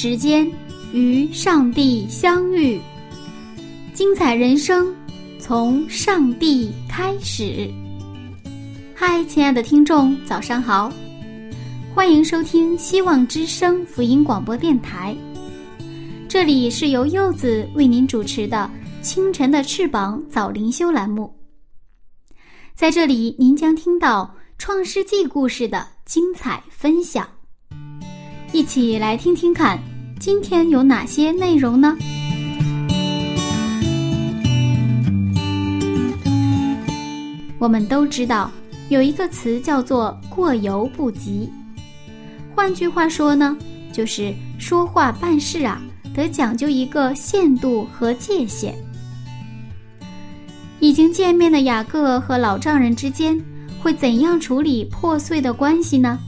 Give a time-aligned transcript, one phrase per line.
[0.00, 0.48] 时间
[0.92, 2.80] 与上帝相遇，
[3.92, 4.94] 精彩人生
[5.40, 7.68] 从上帝开始。
[8.94, 10.92] 嗨，亲爱的听众，早上好！
[11.92, 15.16] 欢迎收听希望之声福音广播电台。
[16.28, 18.70] 这里是由柚子为您主持的
[19.04, 21.28] 《清晨的翅膀》早灵修栏目。
[22.76, 27.28] 在这里，您将听到《创世纪》故事的精彩分享。
[28.50, 29.78] 一起来听听看，
[30.20, 31.96] 今天有哪些内容呢？
[37.58, 38.50] 我们都知道。
[38.88, 41.48] 有一个词叫做“过犹不及”，
[42.56, 43.54] 换句话说呢，
[43.92, 45.80] 就是说话办事啊，
[46.14, 48.74] 得讲究一个限度和界限。
[50.80, 53.38] 已经见面的雅各和老丈人之间
[53.78, 56.18] 会怎样处理破碎的关系呢？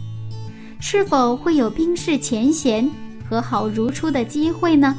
[0.81, 2.87] 是否会有冰释前嫌、
[3.31, 4.93] 和好如初的机会呢？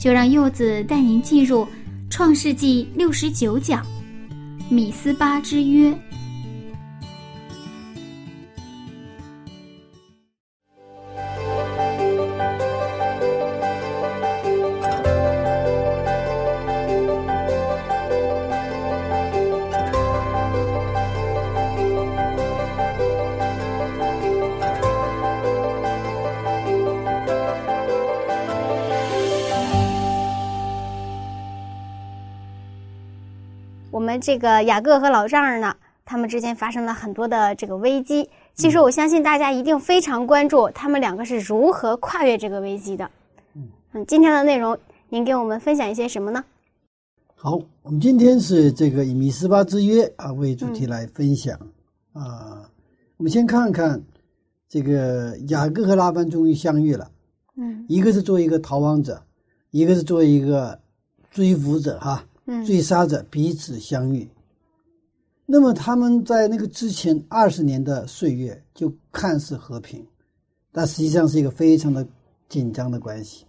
[0.00, 1.64] 就让柚子带您进入
[2.08, 3.82] 《创世纪》六十九讲
[4.70, 5.90] 《米斯巴之约》。
[34.24, 38.26] 这个雅各和老丈人呢，他们之间发生了很多的这个危机。
[38.54, 43.10] 其实我相信大家一定非常关注他们两个是如何跨越这个危机的。
[43.92, 44.78] 嗯，今天的内容，
[45.10, 46.42] 您给我们分享一些什么呢？
[47.34, 51.54] 好，我们今天是这个以米斯巴之约啊为主题来分享
[52.14, 52.66] 啊。
[53.18, 54.02] 我们先看看
[54.70, 57.10] 这个雅各和拉班终于相遇了。
[57.58, 59.22] 嗯，一个是作为一个逃亡者，
[59.70, 60.80] 一个是作为一个
[61.30, 62.24] 追捕者哈。
[62.66, 64.28] 追杀者彼此相遇，
[65.46, 70.06] 那么他们在那个之前二十年的岁月就看似和平，
[70.70, 72.06] 但实际上是一个非常的
[72.48, 73.46] 紧张的关系，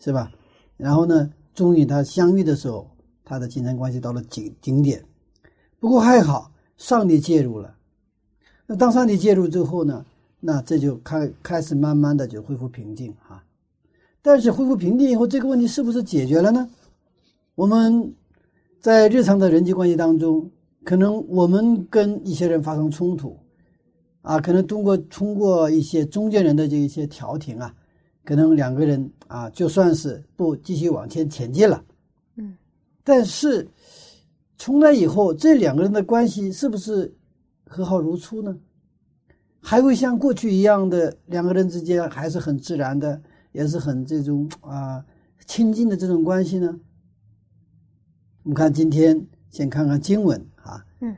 [0.00, 0.32] 是吧？
[0.76, 2.90] 然后呢，终于他相遇的时候，
[3.24, 5.04] 他的紧张关系到了顶顶点。
[5.78, 7.76] 不过还好，上帝介入了。
[8.66, 10.04] 那当上帝介入之后呢，
[10.40, 13.44] 那这就开开始慢慢的就恢复平静哈。
[14.20, 16.68] 但是恢复平静以后，这个问题是不是解决了呢？
[17.56, 18.14] 我们
[18.80, 20.50] 在日常的人际关系当中，
[20.84, 23.34] 可能我们跟一些人发生冲突，
[24.20, 27.74] 啊，可能通过通过一些中间人的这一些调停啊，
[28.26, 31.82] 可能两个人啊，就算是不继续往前前进了，
[32.36, 32.54] 嗯，
[33.02, 33.66] 但是
[34.58, 37.10] 从那以后，这两个人的关系是不是
[37.66, 38.54] 和好如初呢？
[39.62, 43.18] 还会像过去一样的两个人之间还是很自然的，
[43.52, 45.02] 也是很这种啊
[45.46, 46.78] 亲近的这种关系呢？
[48.46, 49.20] 我们看今天，
[49.50, 50.80] 先看看经文啊。
[51.00, 51.12] 嗯，《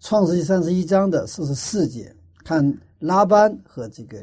[0.00, 2.12] 创世纪三十一章的四十四节，
[2.42, 4.18] 看拉班和这个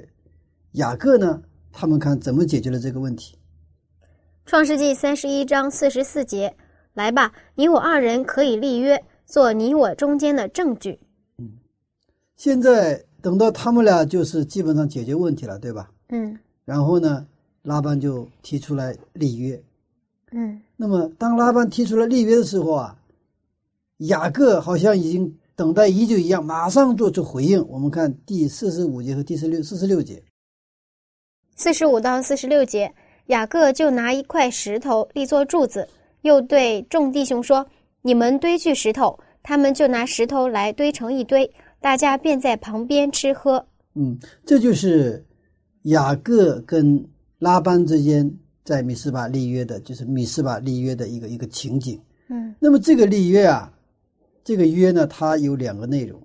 [0.73, 1.41] 雅各呢，
[1.71, 3.37] 他们看怎么解决了这个问题。
[4.45, 6.53] 《创世纪三十一章四十四节，
[6.95, 10.99] 来吧，你我二人可以立约，做你我中间的证据。
[11.37, 11.49] 嗯，
[12.35, 15.89] 现在等到他们俩就是基本上解决问题了，对吧？
[16.09, 16.37] 嗯。
[16.65, 17.25] 然后呢，
[17.61, 19.63] 拉班就提出来立约。
[20.31, 20.61] 嗯。
[20.75, 22.97] 那么，当拉班提出了立约的时候啊，
[23.97, 27.65] 雅各好像已经等待已久一样，马上做出回应。
[27.67, 30.21] 我们看第四十五节和第四六四十六节。
[31.55, 32.93] 四十五到四十六节，
[33.27, 35.87] 雅各就拿一块石头立作柱子，
[36.21, 37.67] 又对众弟兄说
[38.01, 43.65] ：“你们堆聚石头。”他们就拿石头来堆成一堆，大家便在旁边吃喝。
[43.95, 45.25] 嗯，这就是
[45.83, 47.03] 雅各跟
[47.39, 48.31] 拉班之间。
[48.63, 51.99] 在米斯巴立约的，就是米斯巴立约的一个一个情景。
[52.29, 53.71] 嗯，那么这个立约啊，
[54.43, 56.21] 这个约呢，它有两个内容。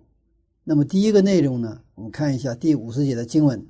[0.64, 3.64] 那么第一个内容呢，我们看一下第五十节的经文。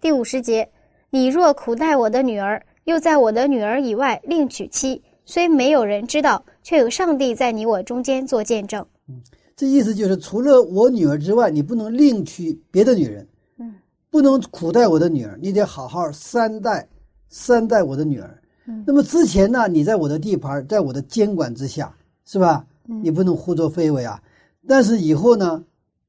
[0.00, 0.68] 第五十节，
[1.10, 8.84] 你若苦待我的女儿，又在我的女儿以外另娶妻，虽没有人知道，却有上帝在你我中间做见证。
[9.08, 9.20] 嗯，
[9.56, 13.26] 这意思就是，除了我女儿之外，你不能另娶别的女人。
[13.58, 13.74] 嗯，
[14.10, 16.86] 不能苦待我的女儿，你得好好善待
[17.34, 18.40] 善待我的女儿。
[18.86, 21.92] 那么之前呢，你在我的地盘，在我的监管之下，
[22.24, 22.64] 是吧？
[22.86, 24.22] 你不能胡作非为啊。
[24.68, 25.64] 但是以后呢，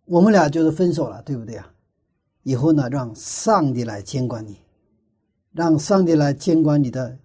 [0.06, 1.68] 我们俩就是分手了，对不对啊？
[2.44, 4.56] 以后呢，让上帝来监管你，
[5.51, 7.18] 让上帝来监管你的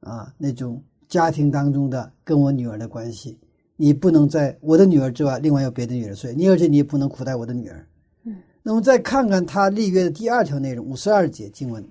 [0.00, 3.36] 啊那种家庭当中的跟我女儿的关系。
[3.74, 6.32] 你不能在我的女儿之外，另外有别的女人睡。
[6.32, 7.84] 你而且你也不能苦待我的女儿。
[8.22, 8.36] 嗯。
[8.62, 11.84] 那么再看看他立约的第二条内容，五十二节经文。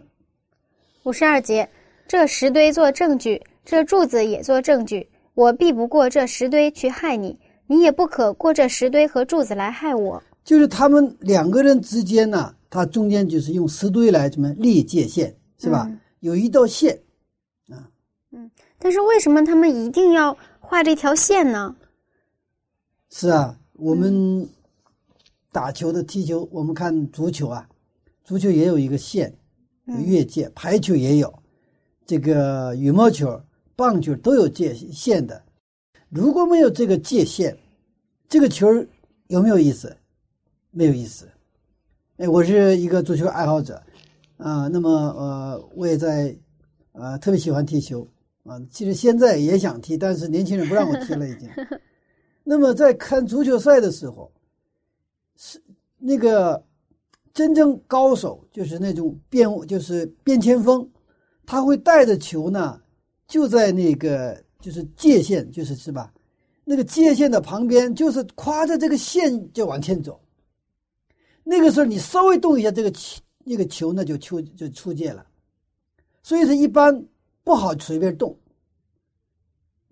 [1.08, 1.70] 五十二节。
[2.06, 5.10] 这石堆做证据，这柱子也做证据。
[5.36, 10.22] 我避不过这石堆去害你，你也不可过这石堆和柱子来害我。
[10.44, 15.90] 就是他们两个人之间呢，他中间就是用石堆来什么立界限，是吧？
[16.20, 17.00] 有一道线，
[17.70, 17.88] 啊，
[18.32, 18.52] 嗯。
[18.78, 21.74] 但是为什么他们一定要画这条线呢？
[23.10, 24.46] 是啊，我们
[25.54, 27.66] 打球的踢球，我们看足球啊，
[28.26, 29.34] 足球也有一个线，有
[30.06, 31.34] 越界，排球也有。
[32.06, 33.42] 这个羽毛球、
[33.76, 35.44] 棒球都有界限的，
[36.10, 37.56] 如果没有这个界限，
[38.30, 38.68] 这个球
[39.28, 39.96] 有没有意思？
[40.72, 41.28] 没有意思。
[42.18, 43.82] 哎，我是一个足球爱好者，
[44.38, 46.36] 啊，那么呃，我也在，
[46.94, 48.08] 呃，特别喜欢踢球
[48.44, 48.60] 啊。
[48.72, 51.50] 其实现在也想踢，但是年轻人不让我踢了已经。
[52.44, 54.32] 那么在看足球赛的时候，
[55.36, 55.62] 是
[55.98, 56.64] 那个
[57.38, 60.90] 真正高手，就是那种变就是变前锋。
[61.46, 62.82] 他会带着球呢，
[63.28, 66.12] 就在那个就是界限，就是是吧？
[66.66, 70.20] 那个界限的旁边，就是跨着这个线就往前走。
[71.44, 75.24] 那个时候你稍微动一下，这个球那个球呢就出就出界了。
[76.24, 77.06] 所以说一般
[77.44, 78.36] 不好随便动。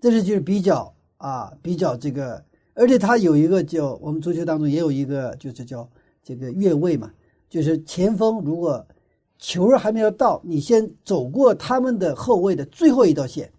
[0.01, 2.43] 这是就是比较啊，比较这个，
[2.73, 5.87] 而且他有一个叫我们足球当中也有一个就是叫
[6.23, 7.13] 这个越位嘛，
[7.55, 8.85] 就是前锋如果。
[9.37, 13.51] 球还没有到，你先走过他们的后卫的最后一道线，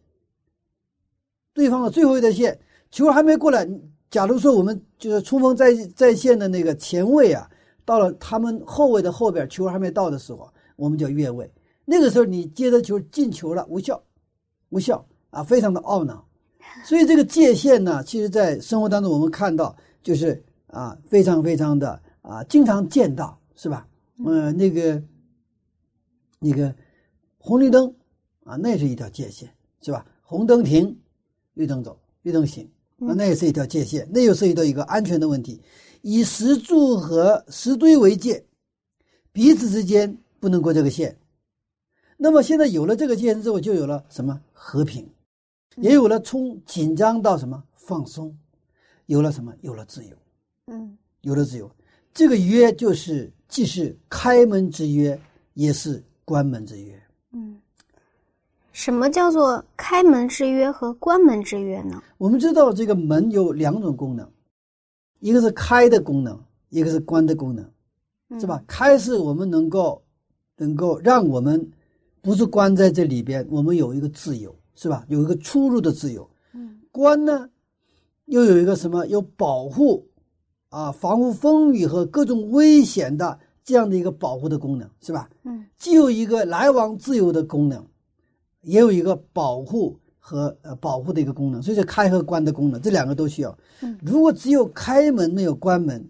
[1.53, 2.59] 对方的最后一道线，
[2.91, 3.69] 球还没过来。
[4.11, 7.49] 假如说我们就是冲锋在在线的那个前卫啊，
[7.85, 11.49] 到了他们后卫的后边，球还没到的时候，我们叫越位。
[11.85, 14.03] 那个时候你接着球进球了，无效，
[14.71, 16.27] 无效啊，非常的懊恼。
[16.85, 23.89] 所以这个界限呢，其实在生活当中我们看到就是啊，非常非常的啊，经常见到，是吧？
[24.25, 25.03] 嗯，那个。
[26.39, 26.73] 那个
[27.39, 27.93] 红绿灯
[28.45, 29.51] 啊，那是一条界限，
[29.81, 30.07] 是吧？
[30.23, 30.95] 红灯停，
[31.55, 35.63] 绿灯走，绿灯行，那那也是一条界限，那又涉及到一个安全的问题。
[36.03, 38.45] 以石柱和石堆为界，
[39.33, 41.19] 彼此之间不能过这个线。
[42.19, 45.09] 那么现在有了这个界限之后，就有了什么和平，
[45.77, 48.37] 也有了从紧张到什么放松，
[49.07, 49.55] 有了什么？
[49.63, 50.15] 有了自由。
[50.67, 51.69] 嗯，有了自由。
[52.13, 55.19] 这个约就是既是开门之约，
[55.55, 56.03] 也是。
[56.29, 57.01] 关门之约，
[57.31, 57.57] 嗯，
[58.73, 62.03] 什么叫做开门之约和关门之约呢？
[62.19, 64.29] 我们知道这个门有两种功能，
[65.21, 66.37] 一个是开的功能，
[66.71, 67.65] 一个是关的功能，
[68.41, 68.61] 是吧？
[68.67, 70.03] 开是我们能够
[70.57, 71.71] 能够让我们
[72.21, 75.05] 不是关在这里边，我们有一个自由，是吧？
[75.07, 76.29] 有一个出入的自由。
[76.55, 77.49] 嗯，关呢，
[78.25, 79.07] 又有一个什么？
[79.07, 80.05] 有保护
[80.77, 83.39] 啊，防护风雨和各种危险的。
[83.65, 85.29] 这样的一个保护的功能是吧？
[85.43, 87.85] 嗯，既有一个来往自由的功能，
[88.61, 93.59] 也有一个保护和呃保护的一个功能，所以说开和关的功能这两个都需要。
[93.81, 96.09] 嗯，如果只有开门没有关门，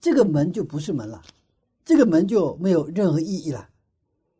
[0.00, 1.20] 这个门就不是门了，
[1.84, 3.68] 这个门就没有任何意义了，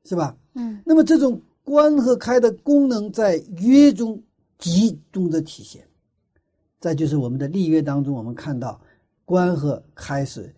[0.04, 0.34] 是吧？
[0.54, 4.22] 嗯，那么这种关和开的功能在约中
[4.56, 5.86] 集中的体现，
[6.80, 8.80] 再就是我们的立约当中，我们看到
[9.28, 10.54] 关和开始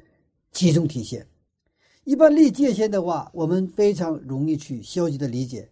[0.52, 1.26] 集中体现。
[2.04, 5.68] 一般立界限的话，我们非常容易去消极的理解。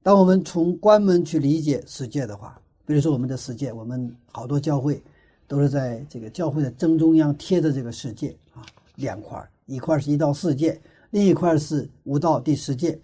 [0.00, 5.02] 当我们从关门去理解世界的话，比如说我们的世界，我们好多教会
[5.48, 8.64] 都是在这个教会的正中央贴着这个世界啊，
[8.94, 12.96] 两块一块是一到四界，另一块是五到第十界。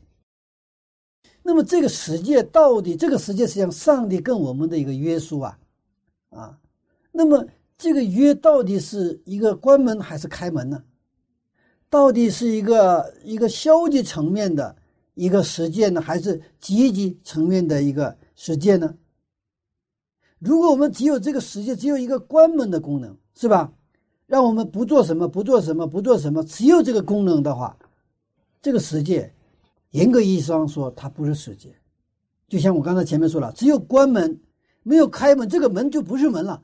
[1.43, 5.59] 那么这个世界到底，这个世界实际上上帝跟我们的一个约束啊，
[6.29, 6.61] 啊，
[7.11, 7.45] 那么
[7.81, 10.85] 这个约到底是一个关门还是开门呢？
[11.89, 14.77] 到底是一个一个消极层面的
[15.15, 18.95] 一个实践呢，还是积极层面的一个实践呢？
[20.39, 23.73] 如果我们只有这个实践，只有一个关门的功能，是吧？
[24.27, 27.79] 让我们不做什么，不做什么，不做什么，只有这个功能的话，
[28.61, 29.35] 这个实践，
[29.93, 31.75] 严格意义上说，它不是实践，
[32.47, 34.39] 就像我刚才前面说了，只有关门，
[34.83, 36.63] 没有开门，这个门就不是门了，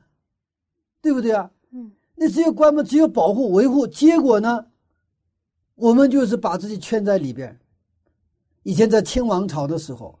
[1.01, 1.49] 对不对啊？
[1.71, 4.65] 嗯，那只有关门，只有保护维护，结果呢，
[5.75, 7.57] 我们就是把自己圈在里边。
[8.63, 10.17] 以前在清王朝的时候，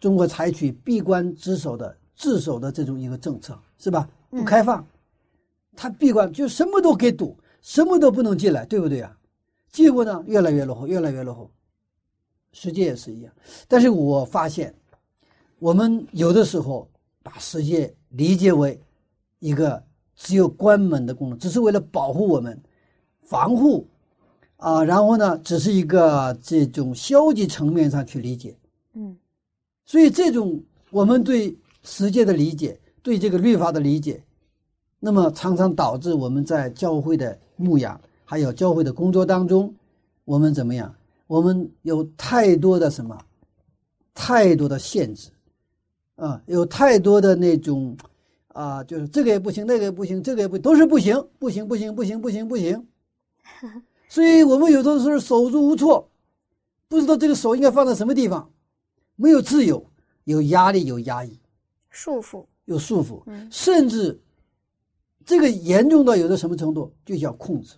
[0.00, 4.08] 中国采取闭关自守的自守的这种一个政策，是吧？
[4.30, 4.84] 不开放，
[5.74, 9.16] 他闭关就什么都给堵，什么都不能进来，对不对啊？
[9.70, 11.50] 结果呢，越来越落后，越来越落后。
[12.52, 13.32] 世界也是一样，
[13.68, 14.74] 但是我发现，
[15.58, 16.90] 我们有的时候
[17.22, 18.80] 把世界理解为
[19.38, 19.84] 一个
[20.16, 22.60] 只有关门的功能，只是为了保护我们、
[23.22, 23.86] 防护
[24.56, 28.56] 啊，然后呢，只是一个这种消极层面上去理解。
[28.94, 29.16] 嗯，
[29.84, 34.24] 所以这种我们对世界的理解、对这个律法的理解，
[34.98, 39.72] 那么常常导致我们在教会的牧养还有教会的工作当中，
[40.24, 40.92] 我们怎么样？
[41.26, 43.18] 我们有太多的什么，
[44.14, 45.28] 太多的限制，
[46.14, 47.96] 啊，有太多的那种，
[48.56, 52.88] 啊，就是这个也不行，那个也不行，这个也不都是不行，不行，不行，不行，不行，不行。
[54.08, 56.08] 所以我们有的时候手足无措，
[56.88, 58.50] 不知道这个手应该放在什么地方，
[59.14, 59.84] 没有自由，
[60.24, 61.38] 有压力，有压抑，
[61.90, 64.18] 束缚，有束缚，嗯甚至
[65.26, 67.74] 这个严重到有的什么程度，就叫控制，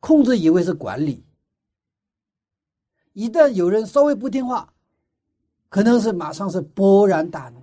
[0.00, 1.22] 控制以为是管理。
[3.12, 4.72] 一旦有人稍微不听话，
[5.68, 7.59] 可能是马上是勃然大怒。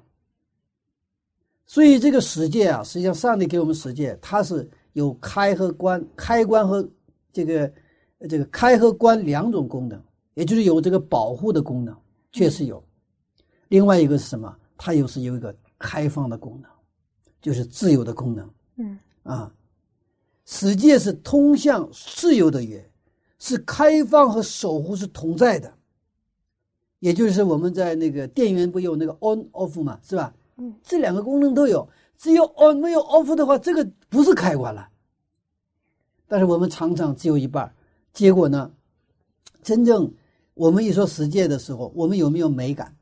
[1.68, 6.90] 所以这个世界啊，实际上上帝给我们世界，它是有开和关、开关和
[7.34, 7.72] 这个
[8.30, 10.02] 这个开和关两种功能，
[10.34, 11.96] 也就是有这个保护的功能，
[12.32, 12.82] 确实有。
[13.68, 14.56] 另外一个是什么？
[14.78, 16.72] 它又是有一个开放的功能，
[17.42, 18.50] 就是自由的功能。
[18.78, 19.52] 嗯啊，
[20.46, 22.90] 世界是通向自由的约，
[23.40, 25.74] 是开放和守护是同在的。
[27.00, 30.34] 也就是我们在那个电源不有那个 on off 嘛，是吧？
[30.58, 31.88] 嗯，这两个功能都有，
[32.18, 34.90] 只有 on 没有 off 的话，这个不是开关了。
[36.28, 37.74] 但是我们常常只有一半儿，
[38.12, 38.72] 结果呢，
[39.64, 40.12] 真正
[40.56, 42.96] 我们一说实践的时候，我们有没有美感？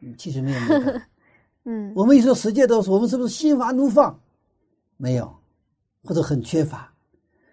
[0.00, 1.08] 嗯，其实没有美感。
[1.64, 4.20] 嗯我们一说实践的时候，我们是不是心花怒放？
[4.96, 5.32] 没有，
[6.04, 6.92] 或者很缺乏。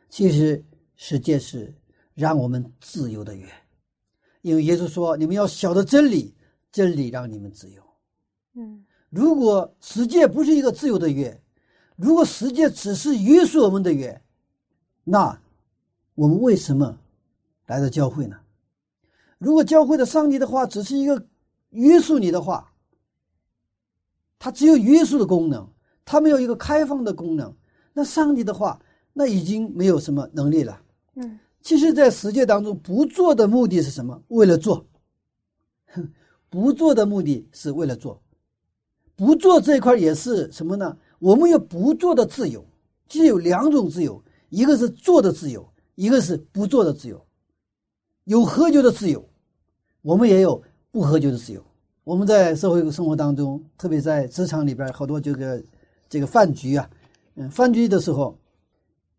[0.10, 0.63] 其实
[0.96, 1.74] 实践是
[2.15, 3.48] 让我们自由的源，
[4.41, 6.36] 因为耶稣说：“你们要晓得真理，
[6.72, 7.84] 真理让你们自由。
[8.56, 11.42] 嗯”如果世界不是一个自由的约，
[11.96, 14.22] 如果世界只是约束我们的约，
[15.04, 15.39] 那
[16.16, 16.98] 我们为什么
[17.66, 18.38] 来到教会呢？
[19.38, 21.25] 如果教会的上帝的话只是一个
[21.70, 22.72] 约束你的话，
[24.38, 25.68] 它只有约束的功能，
[26.06, 27.56] 它没有一个开放的功能。
[27.94, 28.80] 那上帝的话，
[29.13, 30.82] 那已经没有什么能力了。
[31.16, 34.24] 嗯其实，在世界当中，不做的目的是什么？
[34.30, 34.86] 为了做。
[35.88, 36.10] 哼
[36.50, 38.22] 不做的目的是为了做。
[39.20, 40.98] 不做这一块也是什么呢？
[41.20, 42.66] 我们有不做的自由，
[43.10, 47.22] 其实有两种自由，一个是做的自由，一个是不做的自由。
[48.24, 49.28] 有喝酒的自由，
[50.04, 51.62] 我们也有不喝酒的自由。
[52.06, 55.62] 我们在社会生活当中，特别在职场里边，好多这个
[56.08, 56.90] 这个饭局啊，
[57.36, 58.40] 嗯，饭局的时候，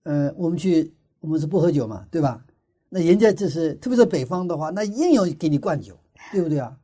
[0.05, 0.91] 呃，我们去
[1.21, 2.43] 我们是不喝酒嘛，对吧？
[2.89, 5.95] 那人家就是，特别是北方的话，那硬要给你灌酒，
[6.33, 6.75] 对不对啊？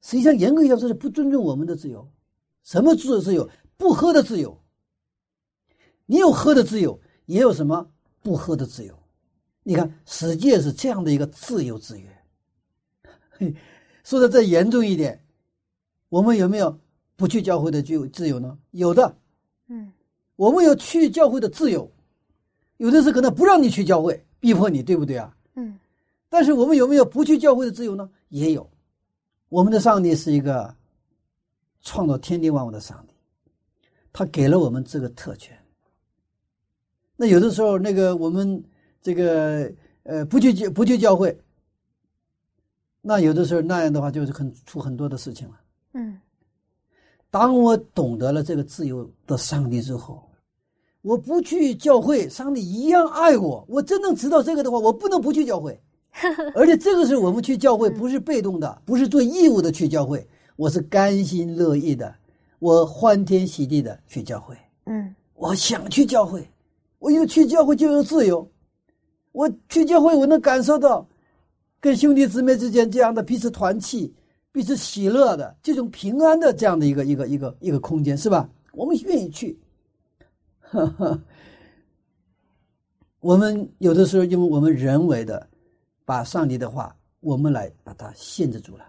[0.00, 2.08] 实际上，严格意义上说是不尊重我们的自由。
[2.64, 3.20] 什么自由？
[3.20, 4.58] 自由不喝的自由。
[6.06, 7.88] 你有喝的自由，也有什么
[8.22, 8.98] 不喝的自由。
[9.62, 12.08] 你看，世界是这样的一个自由制约。
[13.30, 13.54] 嘿，
[14.04, 15.24] 说的再严重一点，
[16.08, 16.78] 我们有没有
[17.16, 18.58] 不去教会的就自由呢？
[18.72, 19.16] 有的，
[19.68, 19.92] 嗯
[20.36, 21.90] 我们有去教会的自由，
[22.78, 25.34] 有的是可能不让你去教会，逼迫你，对不对啊？
[25.54, 25.78] 嗯
[26.28, 28.10] 但是我们有没有不去教会的自由呢？
[28.28, 28.68] 也有。
[29.48, 30.74] 我们的上帝是一个
[31.84, 33.14] 创造天地万物的上帝，
[34.12, 35.56] 他给了我们这个特权。
[37.14, 38.60] 那有的时候，那个我们
[39.00, 39.70] 这个
[40.02, 41.38] 呃不去教不去教会，
[43.00, 45.60] 那有的时候那样的话就是很出很多的事情了。
[45.92, 46.18] 嗯
[47.30, 50.22] 当我懂得了这个自由的上帝之后，
[51.02, 53.64] 我不去教会，上帝一样爱我。
[53.68, 55.80] 我真正知道这个的话，我不能不去教会。
[56.54, 60.24] 而且这个是我们去教会，不是被动的，不是做义务的去教会，
[60.56, 62.14] 我是甘心乐意的，
[62.58, 64.56] 我欢天喜地的去教会。
[64.86, 66.48] 嗯我想去教会，
[66.98, 68.48] 我有去教会就有自由。
[69.32, 71.06] 我去教会，我能感受到
[71.80, 74.14] 跟兄弟姊妹之间这样的彼此团契、
[74.52, 78.48] 彼此喜乐的这种平安的这样的一个一个一个一个空间，是吧？
[78.72, 79.58] 我们愿意去。
[80.60, 81.20] 呵呵，
[83.18, 85.48] 我们有的时候因为我们人为的
[86.04, 88.84] 把上帝的话，我们来把它限制住了。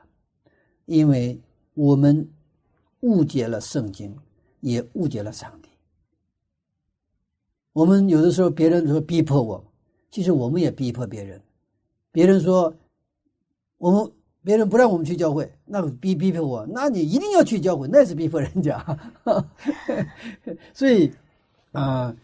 [0.86, 1.42] 因为
[1.76, 2.28] 我们
[3.02, 4.18] 误解了圣经，
[4.62, 5.70] 也误解了上帝。
[7.74, 9.64] 我们有的时候别人说逼迫我，
[10.10, 11.40] 其实我们也逼迫别人。
[12.12, 12.74] 别人说
[13.78, 18.84] 我们别人不让我们去教会，那逼逼迫我，那你一定要去教会，那是逼迫人家。
[20.74, 21.12] 所以
[21.74, 22.16] 啊，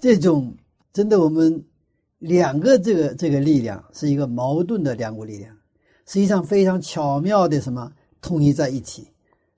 [0.00, 0.52] 这种
[0.92, 1.64] 真的我们
[2.18, 5.56] 两个这个这个力量是一个矛盾的两股力量，
[6.06, 9.06] 实际上非常巧妙的什么统一在一起。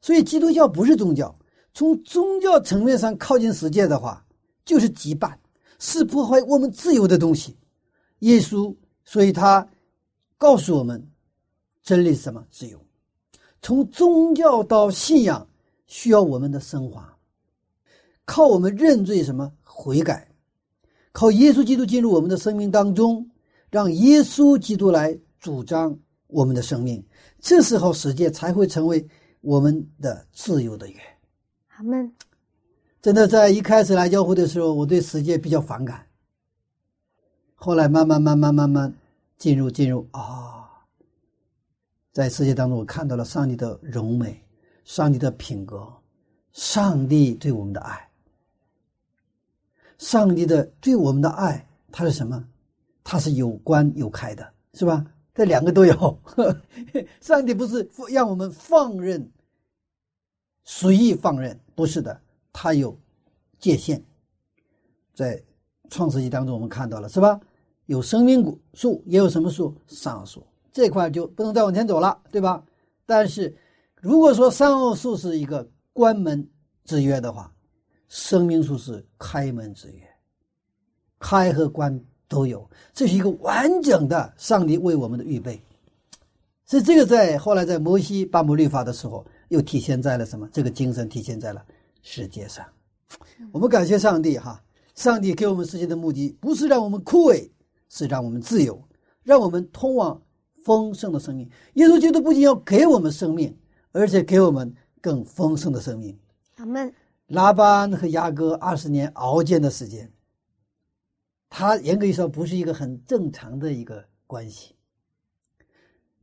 [0.00, 1.35] 所以基督教不是宗教，
[1.75, 4.25] 从宗教层面上靠近世界的话。
[4.65, 5.33] 就是羁绊，
[5.79, 7.57] 是破坏我们自由的东西。
[8.19, 9.67] 耶稣，所以他
[10.37, 11.03] 告诉我们，
[11.83, 12.45] 真理是什么？
[12.50, 12.79] 自由。
[13.62, 15.49] 从宗教到信仰，
[15.87, 17.17] 需要我们的升华，
[18.27, 20.31] 靠我们认罪，什么悔改，
[21.12, 23.27] 靠耶稣基督进入我们的生命当中，
[23.71, 27.04] 让耶稣基督来主张我们的生命。
[27.40, 29.06] 这时候，世界才会成为
[29.42, 30.99] 我们的自由的源。
[31.76, 32.11] 阿门。
[33.00, 36.04] 真的，在一开始来教会的时候，我对世界比较反感。
[37.54, 38.92] 后来慢慢、慢慢、慢慢
[39.37, 40.68] 进入、进入啊，
[42.12, 44.44] 在世界当中，我看到了上帝的柔美，
[44.85, 45.87] 上帝的品格，
[46.52, 48.08] 上帝对我们的爱，
[49.99, 52.44] 上帝的对我们的爱，它是什么？
[53.04, 55.04] 它是有关有开的，是吧？
[55.38, 56.21] 这两个都有。
[57.23, 59.30] 上帝不是让我们放任、
[60.64, 62.21] 随意放任，不是的。
[62.52, 62.99] 它有
[63.61, 64.04] 界限，
[65.14, 65.40] 在
[65.90, 67.38] 创世纪当中我们看到了是吧？
[67.87, 69.73] 有生命果树，也有什么树？
[69.87, 72.61] 桑树这块就不能再往前走了，对吧？
[73.07, 73.57] 但是
[74.00, 76.45] 如果说三恶树是一个关门
[76.84, 77.54] 之约的话，
[78.08, 80.02] 生命树是开门之约，
[81.21, 85.60] 开和关都有，这是一个完整的上帝为我们的预备。
[86.67, 90.47] 所以这个在后来在摩西颁布律法的时候，又体现在了什么？
[90.52, 91.64] 这个精神体现在了。
[92.02, 92.64] 世界上，
[93.50, 94.62] 我们感谢上帝哈！
[94.95, 97.49] 上帝给我们世界的目的不是让我们枯萎，
[97.88, 98.82] 是让我们自由，
[99.23, 100.21] 让我们通往
[100.64, 101.49] 丰盛的生命。
[101.75, 103.56] 耶稣基督不仅要给我们生命，
[103.93, 106.19] 而且给我们更丰盛的生命。
[106.56, 106.93] 阿门。
[107.28, 110.10] 拉班和雅各二十年熬煎的时间，
[111.50, 114.75] 他严格意义上不是一个很正常的一个关系，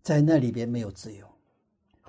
[0.02, 1.28] 在那里边没有自由。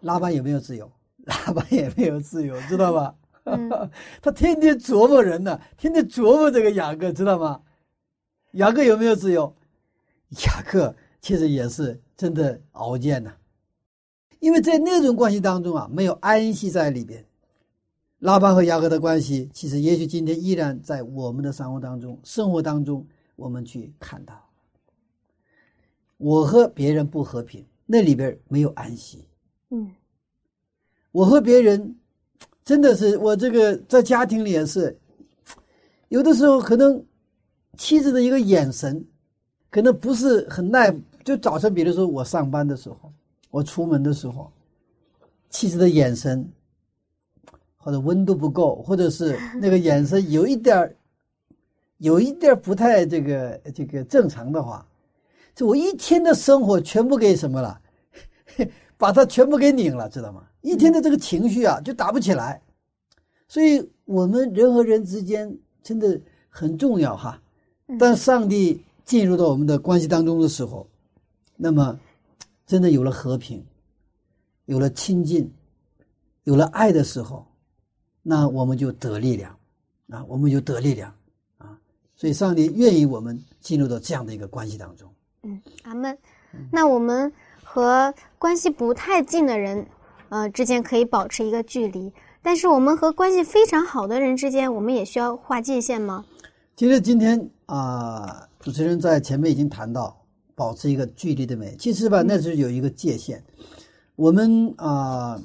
[0.00, 0.90] 拉班有没有自由？
[1.24, 3.16] 拉班也没有自由，知道吧？
[4.20, 7.62] 他天天琢磨人呢，天天琢磨这个雅各，知道吗？
[8.52, 9.56] 雅各有没有自由？
[10.46, 13.34] 雅各其实也是真的熬煎呐，
[14.38, 17.25] 因为在那种关系当中啊，没有安息在里边。
[18.18, 24.34] 拉班和雅各的关系，其实也许今天依然在我们的生活当中、生活当中，我们去看到。
[26.16, 29.28] 我和别人不和平，那里边没有安息。
[29.70, 29.90] 嗯，
[31.12, 31.96] 我和别人。
[32.64, 34.98] 真的是我这个在家庭里也是，
[36.08, 37.00] 有的时候可能
[37.76, 39.06] 妻子的一个眼神，
[39.70, 40.92] 可能不是很耐。
[41.22, 43.12] 就早晨，比如说我上班的时候，
[43.52, 44.50] 我出门的时候，
[45.48, 46.44] 妻子的眼神
[47.86, 50.96] 或者温度不够， 或者是那个眼神有一点儿，
[51.98, 54.84] 有一点不太这个这个正常的话，
[55.54, 57.80] 就我一天的生活全部给什么了，
[58.98, 60.42] 把它全部给拧了，知道吗？
[60.62, 62.60] 一天的这个情绪啊，就打不起来，
[63.46, 67.40] 所以我们人和人之间真的很重要哈。
[68.00, 70.88] 当上帝进入到我们的关系当中的时候，
[71.54, 71.96] 那么
[72.66, 73.64] 真的有了和平，
[74.64, 75.48] 有了亲近，
[76.42, 77.46] 有了爱的时候，
[78.28, 79.56] 那我们就得力量
[80.10, 81.14] 啊，我们就得力量
[81.58, 81.78] 啊。
[82.16, 85.08] 所以上帝愿意我们进入到这样的一个关系当中。
[85.44, 86.18] 嗯，阿门。
[86.72, 89.86] 那我们和关系不太近的人。
[90.28, 92.12] 呃，之间可以保持一个距离，
[92.42, 96.24] 但是我们和关系非常好的人之间，我们也需要划界限吗？
[96.74, 100.20] 其实今天啊，主持人在前面已经谈到
[100.56, 101.76] 保持一个距离的美。
[101.76, 103.40] 其实吧，那是有一个界限。
[104.16, 105.40] 我们啊，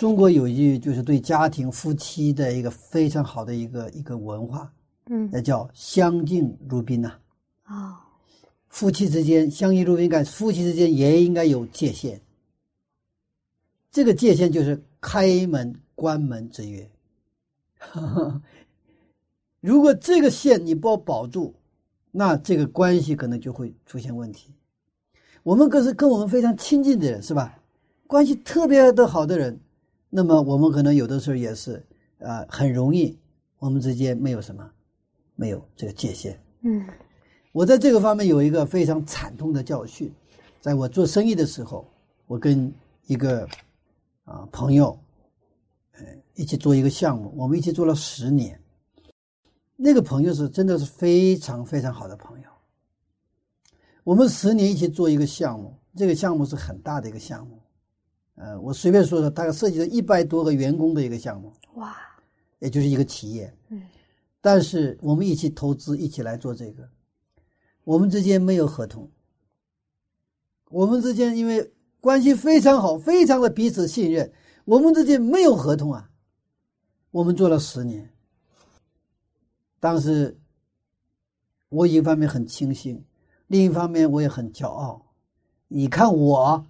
[0.00, 4.72] 中国有一句就是对家庭夫妻的一个非常好的一个一个文化，
[5.10, 7.12] 嗯，那叫相敬如宾呐。
[7.66, 7.96] 哦，
[8.70, 12.18] 夫妻之间相敬如宾，感夫妻之间也应该有界限。
[13.92, 16.90] 这个界限就是开门关门之约。
[19.60, 21.52] 如果这个线你不保住，
[22.10, 24.54] 那这个关系可能就会出现问题。
[25.42, 27.54] 我们可是跟我们非常亲近的人，是吧？
[28.06, 29.60] 关系特别的好的人，
[30.10, 31.82] 那么我们可能有的时候也是
[32.18, 33.18] 啊，很容易
[33.58, 34.70] 我们之间没有什么，
[35.36, 36.38] 没有这个界限。
[36.60, 36.86] 嗯，
[37.52, 40.12] 我在这个方面有一个非常惨痛的教训，
[40.60, 41.88] 在我做生意的时候，
[42.26, 42.70] 我跟
[43.06, 43.48] 一个。
[44.24, 44.96] 啊朋友，
[45.92, 48.60] 呃，一起做一个项目，我们一起做了十年。
[49.74, 52.48] 那个朋友是真的是非常非常好的朋友。
[54.04, 57.60] 我们十年一起做一个项目，这个项目是很大的一个项目，
[58.42, 61.52] 呃，我随便说说，大概涉及了一百多个员工的一个项目。
[61.74, 61.94] 哇，
[62.58, 63.54] 也就是一个企业。
[63.68, 63.82] 嗯，
[64.40, 66.88] 但是我们一起投资，一起来做这个，
[67.84, 69.10] 我们之间没有合同。
[70.70, 74.32] 我们之间因为关系非常好，非常的彼此信任，
[74.64, 76.08] 我们之间没有合同啊。
[77.10, 78.10] 我们做了十年，
[79.78, 80.40] 当时
[81.68, 83.04] 我一方面很庆幸，
[83.48, 85.04] 另一方面我也很骄傲。
[85.68, 86.64] 你看我，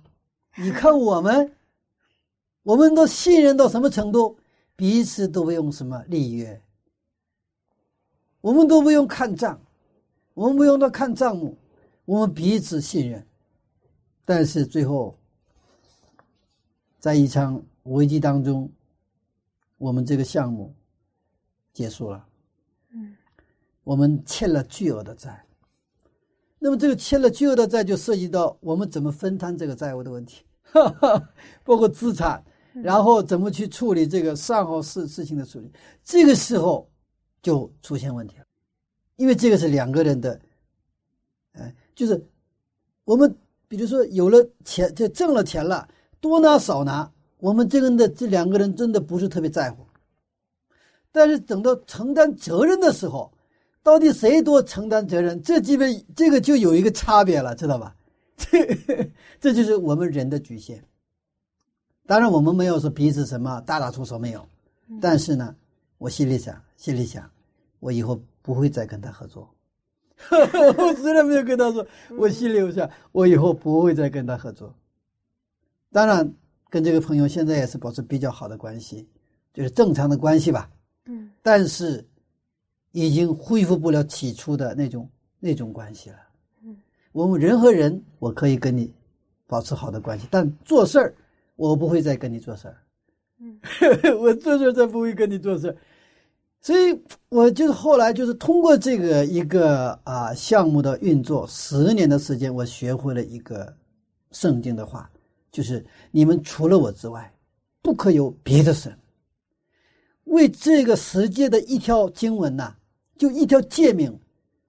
[0.57, 1.53] 你看我们，
[2.63, 4.39] 我们都信任到什么程度？
[4.77, 6.59] 彼此都不用什么立约，
[8.41, 9.61] 我们都不用看账，
[10.33, 11.55] 我们不用到看账目，
[12.07, 13.27] 我们彼此信任。
[14.25, 15.19] 但是最后，
[16.99, 18.73] 在一场危机当中，
[19.77, 20.75] 我们这个项目
[21.75, 22.27] 结束了。
[22.93, 23.15] 嗯，
[23.85, 25.45] 我们欠了巨额的债。
[26.59, 30.43] 那么这个欠了巨额的债，就涉及到我们怎么分摊这个债务的问题，
[31.65, 32.43] 包括资产，
[32.75, 35.71] 然后怎么去处理这个善后事事情的处理。
[36.05, 36.91] 这个时候
[37.43, 38.45] 就出现问题了，
[39.17, 40.41] 因为这个是两个人的，
[41.53, 42.27] 哎，就是
[43.05, 43.37] 我们。
[43.69, 45.89] 比如说，有了钱就挣了钱了，
[46.21, 49.87] 多拿少拿，我们这个的这两个人真的不是特别在乎。
[51.13, 53.33] 但是等到承担责任的时候，
[53.81, 57.95] 到底谁多承担责任，这基本这个就有一个差别了，知道吧？
[58.37, 58.67] 这
[59.39, 60.83] 这就是我们人的局限。
[62.11, 64.45] 当然，我们没有说彼此什么大打出手没有，
[65.01, 65.55] 但是呢，
[65.99, 67.31] 我心里想，心里想，
[67.79, 69.49] 我以后不会再跟他合作。
[70.29, 71.87] 我 虽然没有跟他说，
[72.19, 74.75] 我心里有想，我以后不会再跟他合作。
[75.93, 76.29] 当然，
[76.69, 79.09] 跟这个朋友现在也是保持比较好的关系，
[79.55, 80.69] 就是正常的关系吧。
[81.05, 82.05] 嗯，但是
[82.91, 86.17] 已经恢复不了起初的那种那种关系了。
[86.65, 86.77] 嗯，
[87.13, 88.93] 我们人和人，我可以跟你
[89.47, 91.15] 保持好的关系，但做事儿，
[91.61, 92.77] 我不会再跟你做事儿。
[93.39, 93.61] 嗯，
[94.19, 95.77] 我做事儿再不会跟你做事儿。
[96.63, 103.75] 所以，我就是后来就是通过这个一个啊项目的运作，十年的时间，我学会了一个
[104.33, 105.11] 圣经的话，
[105.53, 107.31] 就是你们除了我之外，
[107.83, 108.97] 不可有别的神。
[110.25, 112.75] 为这个世界的一条经文呐，
[113.19, 114.19] 就一条诫命，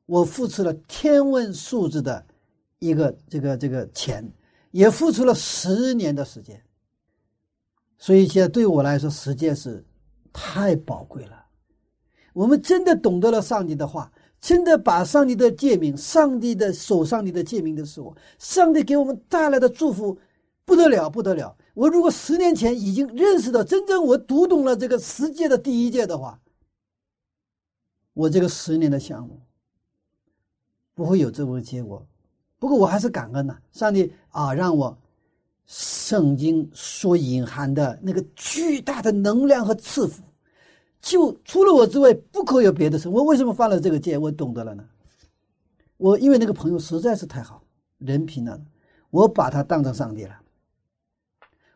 [0.07, 2.25] 我付出了天文数字的
[2.79, 4.29] 一个这个这个钱，
[4.71, 6.61] 也付出了十年的时间。
[8.01, 9.85] 所以现在对我来说，时间是
[10.33, 11.45] 太宝贵了。
[12.33, 20.17] 我们真的懂得了上帝的话，真的把上帝的诫命、上帝的守上帝的诫命的时候，上帝给我们带来的祝福
[20.65, 21.55] 不得了，不得了！
[21.75, 26.39] 我如果十年前已经认识到真正我读懂了这个十诫的第一诫的话，
[28.15, 29.41] 我这个十年的项目
[30.95, 32.07] 不会有这么个结果。
[32.57, 34.97] 不过我还是感恩呐，上帝啊，让我
[35.73, 40.21] 圣经所隐含的那个巨大的能量和赐福。
[40.99, 43.09] 就除了我之外，不可有别的神。
[43.09, 44.17] 我为什么犯了这个戒？
[44.17, 44.83] 我懂得了呢。
[45.95, 47.63] 我因为那个朋友实在是太好，
[47.99, 48.59] 人品呢，
[49.11, 50.41] 我把他当成上帝了。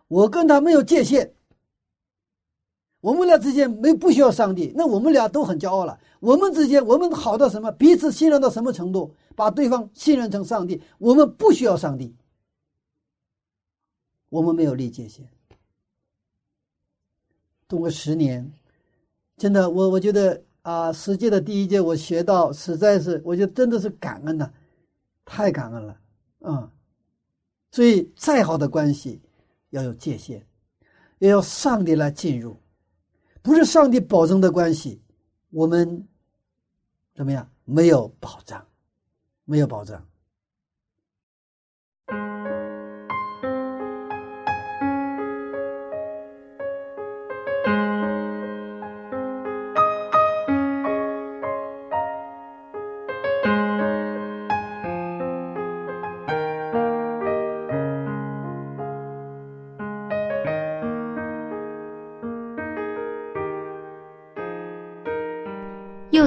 [0.10, 1.34] 我跟他没有界限，
[3.00, 5.98] 我们俩之间没不需要上帝，那我们俩都很骄傲了。
[6.20, 7.72] 我们之间，我们好到什么？
[7.72, 9.16] 彼此信任到什么程度？
[9.36, 12.14] 把对方信任成上帝，我们不需要上帝，
[14.36, 15.26] 我们没有立界限。
[17.68, 18.52] 通过十年。
[19.38, 24.50] 真的，我我觉得啊，十诫的第一届我学到，实在是，我觉得真的是感恩呐，
[25.26, 26.00] 太感恩了，
[26.40, 26.72] 嗯。
[27.72, 29.22] 所以，再好的关系
[29.72, 30.42] 要有界限，
[31.20, 32.56] 也要上帝来进入，
[33.42, 35.02] 不是上帝保证的关系，
[35.50, 36.08] 我们
[37.14, 37.50] 怎么样？
[37.66, 38.66] 没有保障，
[39.44, 40.02] 没有保障。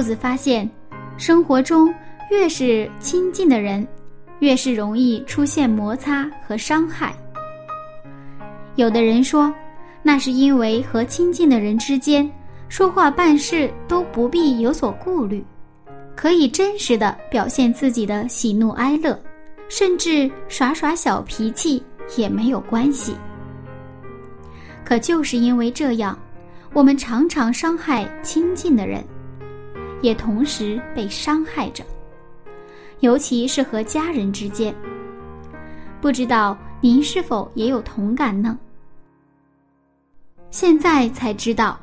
[0.09, 0.67] 子发现，
[1.17, 1.93] 生活中
[2.31, 3.87] 越是亲近的人，
[4.39, 7.13] 越是容易出现摩擦和伤害。
[8.75, 9.53] 有的人说，
[10.01, 12.27] 那是因为和亲近的人之间
[12.69, 15.45] 说话办事都不必有所顾虑，
[16.15, 19.15] 可以真实的表现自己的喜怒哀乐，
[19.67, 21.83] 甚至耍耍小脾气
[22.17, 23.13] 也没有关系。
[24.83, 26.17] 可就是因为这样，
[26.73, 29.03] 我们常常伤害亲近的人，
[30.01, 31.83] 也同时被伤害着，
[32.99, 34.73] 尤其是和家人之间。
[36.01, 38.57] 不知道您是否也有同感呢？
[40.51, 41.79] 现在才知道，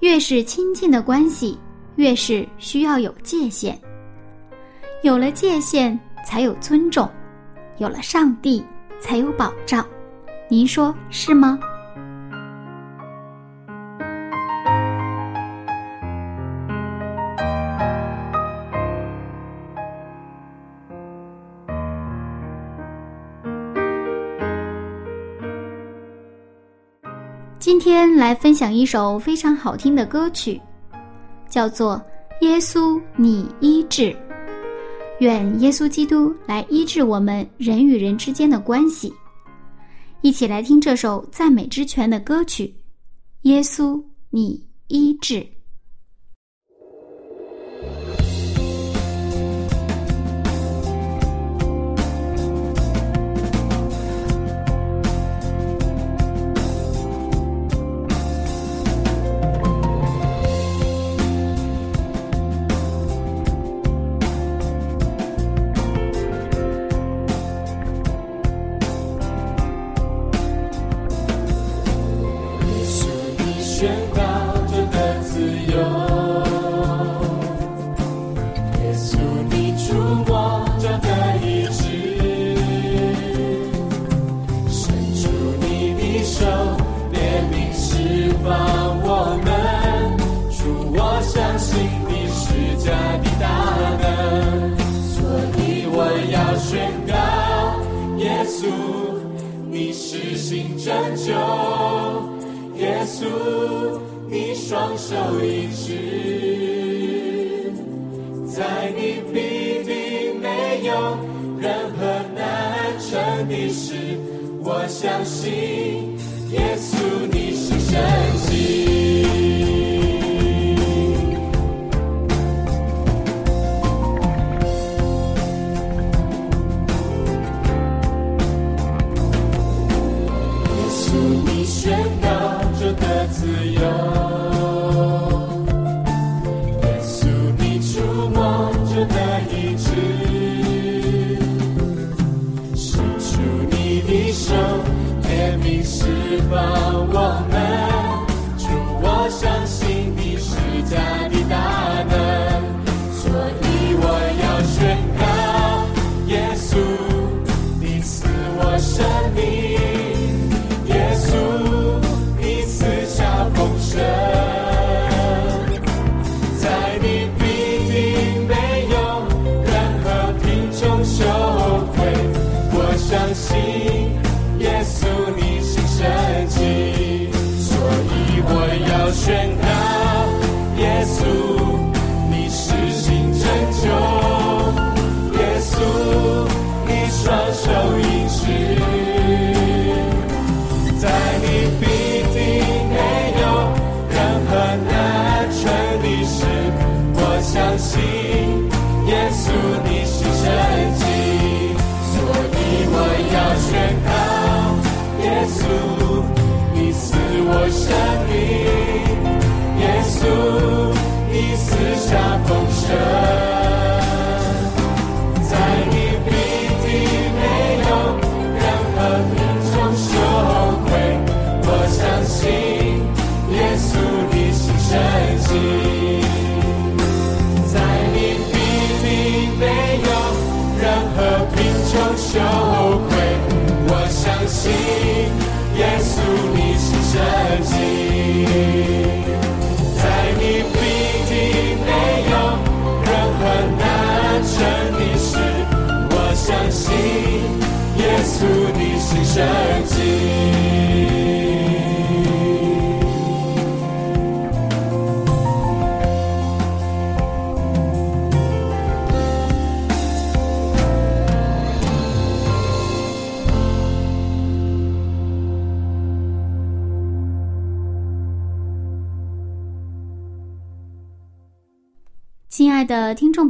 [0.00, 1.58] 越是亲近的关系，
[1.96, 3.78] 越是需要有界限。
[5.02, 7.06] 有了界限，才有尊重；
[7.78, 8.64] 有了上帝，
[9.00, 9.84] 才有保障。
[10.48, 11.58] 您说是吗？
[27.68, 30.58] 今天来分享一首非常好听的歌曲，
[31.50, 32.02] 叫做
[32.46, 34.04] 《耶稣，你医治》。
[35.18, 39.12] 愿耶稣基督来医治我们人与人之间的关系。
[40.22, 42.64] 一起来听这首赞美之泉的歌曲，
[43.42, 45.34] 《耶稣，你医治》。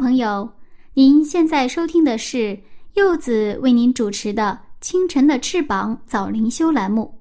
[0.09, 0.51] 朋友，
[0.95, 2.59] 您现在收听的是
[2.95, 4.59] 柚子为您主持的。
[4.81, 7.21] 清晨的翅膀早灵修栏目，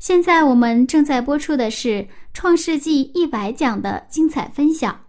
[0.00, 1.88] 现在我们正在播出的是
[2.34, 5.00] 《创世纪》一百讲的精彩分享，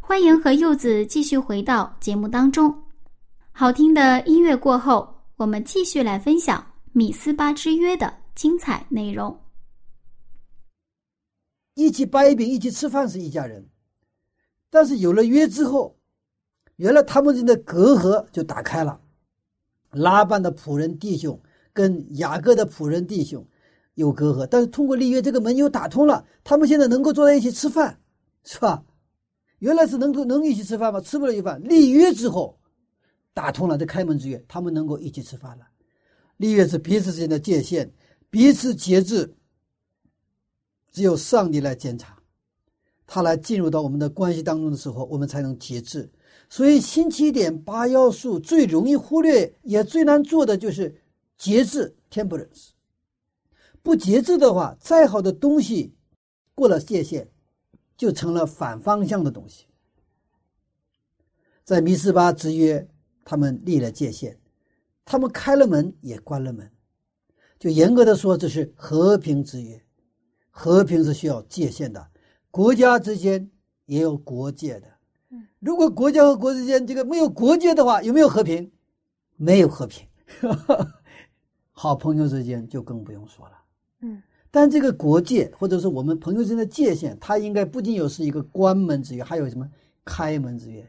[0.00, 2.74] 欢迎和柚子继续回到节目当中。
[3.52, 9.38] 好听的音乐过后，我们继续来分享米斯巴之约的精彩内容。
[11.74, 13.64] 一起掰饼，一起吃饭是一家人，
[14.74, 15.96] 但是有了约之后，
[16.74, 19.00] 原来他们之间的隔阂就打开了。
[19.92, 21.40] 拉班的仆人弟兄
[21.72, 23.46] 跟雅各的仆人弟兄。
[23.94, 26.26] 有隔阂，但是通过立约，这个门又打通了。
[26.42, 28.00] 他们现在能够坐在一起吃饭，
[28.42, 28.84] 是吧？
[29.60, 31.00] 原来是能够能一起吃饭吗？
[31.00, 31.62] 吃不了一饭。
[31.62, 32.58] 立约之后，
[33.32, 35.68] 打通了这开门之约，他们能够一起吃饭了。
[36.38, 37.88] 立约是彼此之间的界限，
[38.28, 39.36] 彼此节制，
[40.90, 42.13] 只有上帝来检查，
[43.14, 46.10] 他来进入到我们的关系当中的时候，我们才能节制。
[46.50, 51.00] 所以，新起点八要素最容易忽略，也最难做的就是
[51.38, 52.70] 节制 （temperance）。
[53.84, 55.94] 不节制的话，再好的东西，
[56.56, 57.28] 过了界限，
[57.96, 59.66] 就成了反方向的东西。
[61.62, 62.88] 在弥斯巴之约，
[63.24, 64.36] 他们立了界限，
[65.04, 66.68] 他们开了门也关了门，
[67.60, 69.80] 就严格的说，这是和平之约。
[70.50, 72.08] 和平是需要界限的，
[72.54, 73.50] 国家之间
[73.86, 74.86] 也有国界的。
[75.58, 78.70] 如果国家和国之间这个没有国界的话，有没有和平？
[79.34, 80.06] 没有和平。
[81.72, 83.52] 好朋友之间就更不用说了。
[84.02, 89.68] 嗯，但这个国界或者是我们朋友之间的界限，它应该不仅有是一个关门之约，还有什么
[90.04, 90.88] 开门之约，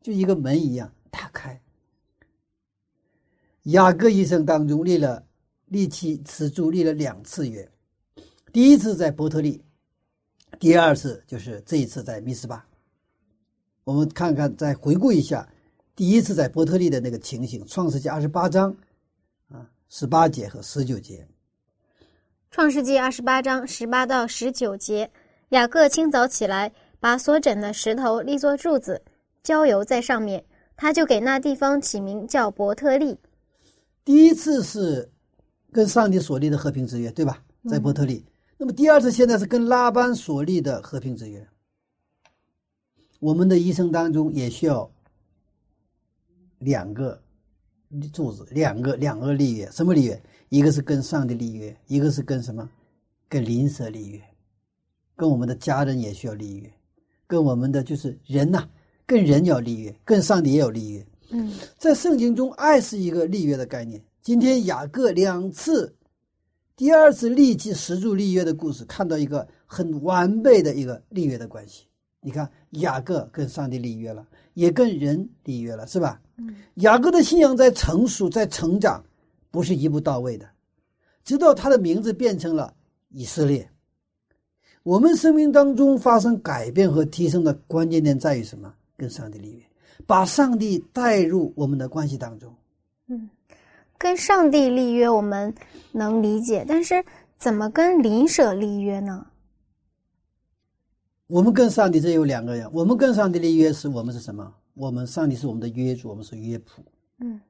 [0.00, 1.60] 就一个门一样打开。
[3.64, 5.26] 雅各一生当中立了
[5.66, 7.68] 立起持柱立了两次约，
[8.52, 9.64] 第一次在伯特利，
[10.58, 12.66] 第二次就是这一次在密斯巴。
[13.84, 15.48] 我们看看，再回顾一下
[15.96, 18.76] 第一次在伯特利的那个情形，《创世纪二十八章
[19.48, 21.26] 啊十八节和十九节。
[22.50, 25.10] 创世纪二十八章十八到十九节，
[25.50, 29.00] 雅各清早起来，把所枕的石头立作柱子，
[29.42, 30.44] 浇油在上面，
[30.76, 33.18] 他就给那地方起名叫伯特利。
[34.04, 35.08] 第一次是
[35.72, 37.42] 跟上帝所立的和平之约，对吧？
[37.68, 38.24] 在伯特利。
[38.60, 41.48] 那么第二次现在是跟拉班所立的和平之约。
[43.18, 44.90] 我们的一生当中也需要
[46.58, 47.18] 两个
[48.12, 50.22] 柱子，两个两个立约，什么立约？
[50.50, 52.68] 一个是跟上帝立约，一个是跟什么？
[53.30, 54.22] 跟邻舍立约，
[55.16, 56.70] 跟我们的家人也需要立约，
[57.26, 58.68] 跟我们的就是人呐，
[59.06, 61.06] 跟人要立约，跟上帝也有立约。
[61.30, 64.04] 嗯，在圣经中，爱是一个立约的概念。
[64.20, 65.96] 今天雅各两次，
[66.80, 71.84] 第二次立即石柱立约的故事，看到一个很完备的一个立约的关系。
[72.22, 76.18] 你看，雅各跟上帝立约了，也跟人立约了，是吧？
[76.38, 79.04] 嗯，雅各的信仰在成熟，在成长。
[79.50, 80.48] 不是一步到位的，
[81.22, 82.72] 直到他的名字变成了
[83.10, 83.70] 以色列。
[84.82, 88.72] 我们生命当中发生改变和提升的关键点在于什么？
[88.96, 89.62] 跟上帝立约，
[90.06, 92.50] 把上帝带入我们的关系当中。
[94.00, 95.54] 嗯，跟上帝立约我们
[95.92, 97.04] 能理解，但是
[97.36, 99.26] 怎么跟邻舍立约呢？
[101.26, 104.54] 我们跟上帝这有两个人，我们跟上帝立约是我们是什么？
[104.74, 106.80] 我们上帝是我们的约主，我们是约仆。
[107.18, 107.40] 嗯，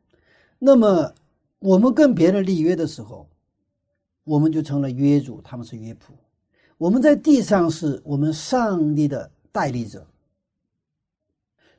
[0.58, 1.12] 那么。
[1.62, 3.28] 我们跟别人立约的时候，
[4.24, 6.14] 我们就成了约主，他们是约仆。
[6.78, 10.06] 我们在地上是我们上帝的代理者。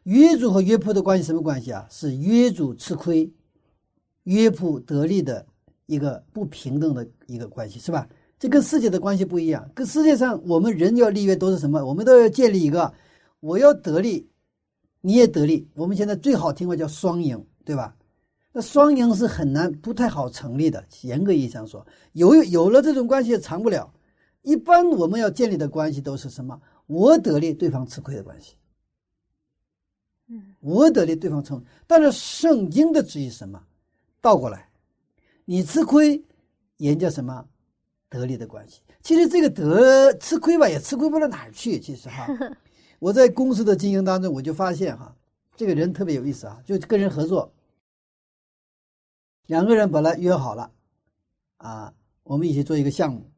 [0.04, 1.88] 约主和约仆的关系什么关系啊？
[1.90, 3.34] 是约主吃亏，
[4.24, 5.46] 约普得利的
[5.86, 8.08] 一个不平等的一个关系，是吧？
[8.40, 9.70] 这跟世界的关系不一样。
[9.76, 11.84] 跟世界上我们人要立约都是什么？
[11.86, 12.94] 我们都要建立一个，
[13.40, 14.28] 我要得利，
[15.02, 15.68] 你也得利。
[15.76, 17.96] 我们现在最好听话叫双赢，对吧？
[18.52, 20.84] 那双赢是很难、不太好成立的。
[21.04, 23.94] 严格意义上说，有有了这种关系也长不了。
[24.42, 26.60] 一般我们要建立的关系都是什么？
[26.88, 28.56] 我得利，对方吃亏的关系。
[30.28, 31.64] 嗯，我得利，对方成。
[31.86, 33.62] 但是圣经的旨意什么？
[34.22, 34.70] 倒过来，
[35.46, 36.24] 你吃亏，
[36.78, 37.46] 人家什么
[38.08, 38.82] 得利的关系？
[39.02, 41.80] 其实这个得吃亏吧，也吃亏不到哪儿去。
[41.80, 42.28] 其实哈，
[43.00, 45.16] 我在公司的经营当中，我就发现哈，
[45.56, 47.52] 这个人特别有意思啊，就跟人合作。
[49.48, 50.72] 两个人本来约好了，
[51.58, 51.94] 啊，
[52.24, 53.30] 我们一起做一个项目，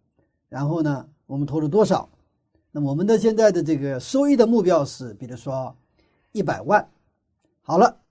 [0.49, 2.09] 然后呢，我们投入多少？
[2.71, 5.75] 那我们的现在的这个收益的目标是，比如说
[6.33, 6.89] 一百万。
[7.61, 8.01] 好了，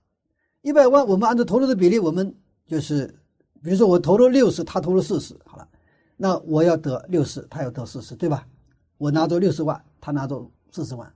[0.63, 3.07] 一百万，我们按照投入的比例，我们就是，
[3.61, 5.67] 比如说我投入六十，他投入四十，好了，
[6.15, 8.47] 那我要得六十，他要得四十，对吧？
[8.97, 11.13] 我拿走六十万，他拿走四十万。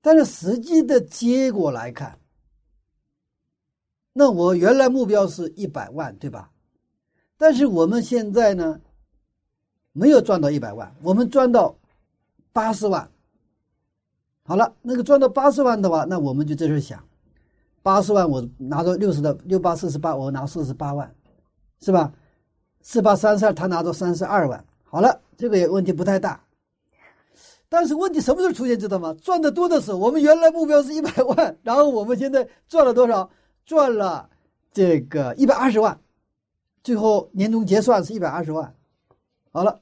[0.00, 2.18] 但是实际的结果来看。
[4.12, 6.50] 那我原来目标是一百万，对吧？
[7.36, 8.80] 但是我们现在呢，
[9.92, 11.76] 没有赚到一百万，我们赚到
[12.52, 13.10] 八十万。
[14.44, 17.02] 好了，那个赚到八十万的话，那我们就在这想，
[17.84, 21.14] 八十万我拿着六十的六八四十八，我拿四十八万，
[21.80, 22.10] 是吧？
[22.80, 24.64] 四八三十二，他拿着三十二万。
[24.84, 26.42] 好了，这个也问题不太大。
[27.68, 29.14] 但是问题什么时候出现，知道吗？
[29.20, 33.28] 赚的多的时候，我们原来目标是一百万，然后我们现在赚了多少？
[33.66, 34.30] 赚了
[34.72, 36.00] 这个一百二十万，
[36.82, 38.74] 最后年终结算是一百二十万。
[39.52, 39.78] 好了，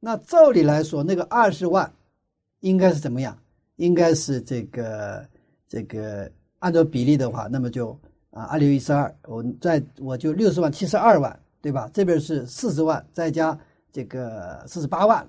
[0.00, 1.92] 那照理来说，那个二十万
[2.60, 3.36] 应该是怎么样？
[3.76, 5.28] 应该是这个
[5.68, 7.98] 这个按照比例的话，那么就
[8.30, 11.90] 啊二六一十二，我再我就六十万七十二万，对吧？
[11.92, 13.58] 这边是四十万，再加
[13.92, 15.28] 这个四十八万。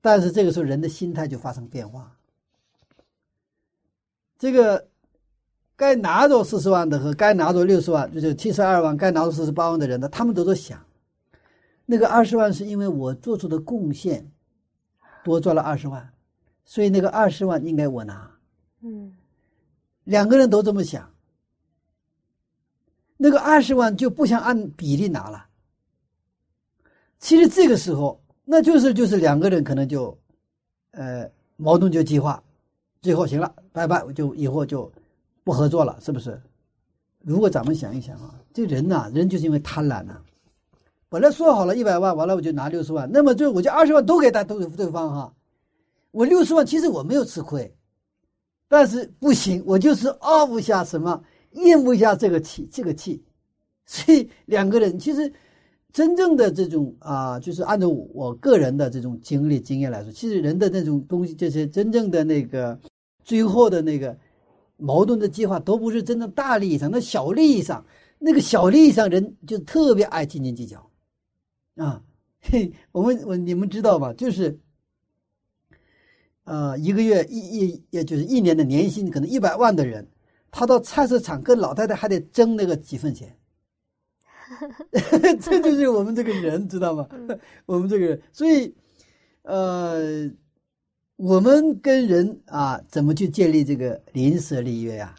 [0.00, 2.16] 但是这个时候人的心态就发生变化，
[4.38, 4.86] 这个
[5.74, 10.80] 该拿着四十万的和该拿着六十万，就是七十二万，该拿着四十八万的人呢，他们都在想，
[11.86, 14.30] 那个二十万是因为我做出的贡献
[15.24, 16.08] 多赚了二十万，
[16.64, 18.30] 所以那个二十万应该我拿。
[18.82, 19.12] 嗯，
[20.06, 21.12] 两个人都这么想，
[23.18, 25.46] 那个二十万就不想按比例拿了。
[27.18, 28.18] 其实这个时候。
[28.48, 30.16] 那就是就是两个人可能就，
[30.92, 32.40] 呃，矛盾就激化，
[33.02, 34.88] 最后行了，拜拜，就以后就
[35.42, 36.40] 不合作了，是不是？
[37.24, 40.22] 如果咱们想一想啊，这人呐，人就是因为贪婪呐，
[41.08, 45.34] 本来说好了一百万，完了我就拿六十万，那么就我就二十万都给他都给对方哈，
[46.12, 47.75] 我六十万其实我没有吃亏，
[48.68, 53.22] 但是不行，我就是傲不下什么，咽不下这个气，这个气，
[53.86, 55.32] 所以两个人其实。
[55.92, 62.78] 真正的这种啊，就是按照我个人的这种经历经验来说，其实人的那种东西，这些真正的那个
[63.24, 64.14] 最后的那个
[64.76, 67.82] 矛盾的计划，都不是真正大利益上，那小利益上，
[68.18, 70.86] 那个小利益上人就特别爱斤斤计较
[71.76, 72.02] 啊。
[72.42, 74.12] 嘿，我们我你们知道吧？
[74.12, 74.60] 就是
[76.46, 80.06] 呃，一个月一一也就是一年的年薪可能一百万的人，
[80.50, 83.36] 他到菜市场跟老太太还得争那个几分钱。
[85.42, 87.08] 这就是我们这个人，知道吗？
[87.66, 88.72] 我们这个人，所以，
[89.42, 90.30] 呃，
[91.16, 95.14] 我们跟人啊，怎么去建立这个邻舍立约呀？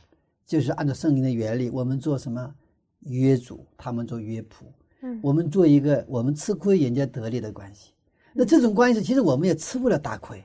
[0.45, 2.55] 就是按照圣经的原理，我们做什么
[3.01, 4.63] 约主，他们做约仆。
[5.01, 7.91] 嗯，我们做一个我们吃亏人家得利的关系。
[8.33, 10.41] 那这种关系，其实我们也吃不了大亏，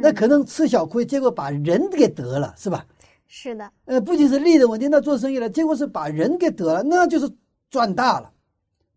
[0.00, 2.86] 那可能吃小亏，结果把人给得了，是吧？
[3.26, 3.70] 是的。
[3.86, 7.30] 呃，不仅是利的问题，那做生意了，结果是把人给得了，那就是。
[7.68, 8.32] 赚大了，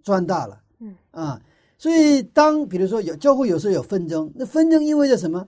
[0.03, 1.41] 赚大了，嗯啊，
[1.75, 5.45] 所以当比如说有教会有时候有纷争，那纷争意味着什么？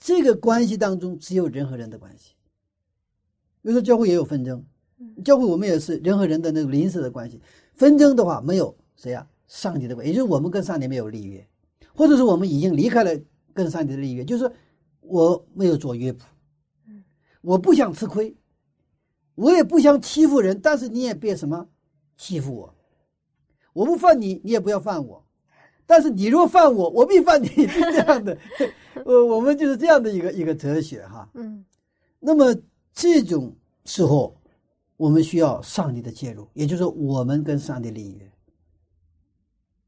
[0.00, 2.34] 这个关系当中只有人和人的关系。
[3.62, 4.62] 比如说教会也有纷争，
[5.24, 7.40] 教会我们也是人和人的那个临时的关系。
[7.72, 9.24] 纷争的话没有谁啊？
[9.46, 11.46] 上帝的关系，也就是我们跟上帝没有立约，
[11.94, 13.12] 或者是我们已经离开了
[13.54, 14.50] 跟上帝的立约，就是
[15.06, 16.24] 我没有做乐谱，
[17.40, 18.36] 我不想吃亏，
[19.34, 21.68] 我也不想欺负人，但是你也别什么。
[22.16, 22.74] 欺负我，
[23.74, 25.22] 我不犯你，你也不要犯我。
[25.84, 28.36] 但是你若犯我，我必犯你，是这样的。
[29.04, 31.30] 呃，我们就是这样的一个一个哲学哈。
[31.34, 31.64] 嗯。
[32.18, 32.56] 那么
[32.94, 33.54] 这种
[33.84, 34.34] 时候，
[34.96, 38.32] 我们需要上帝的介入，也就是我们跟上帝立约。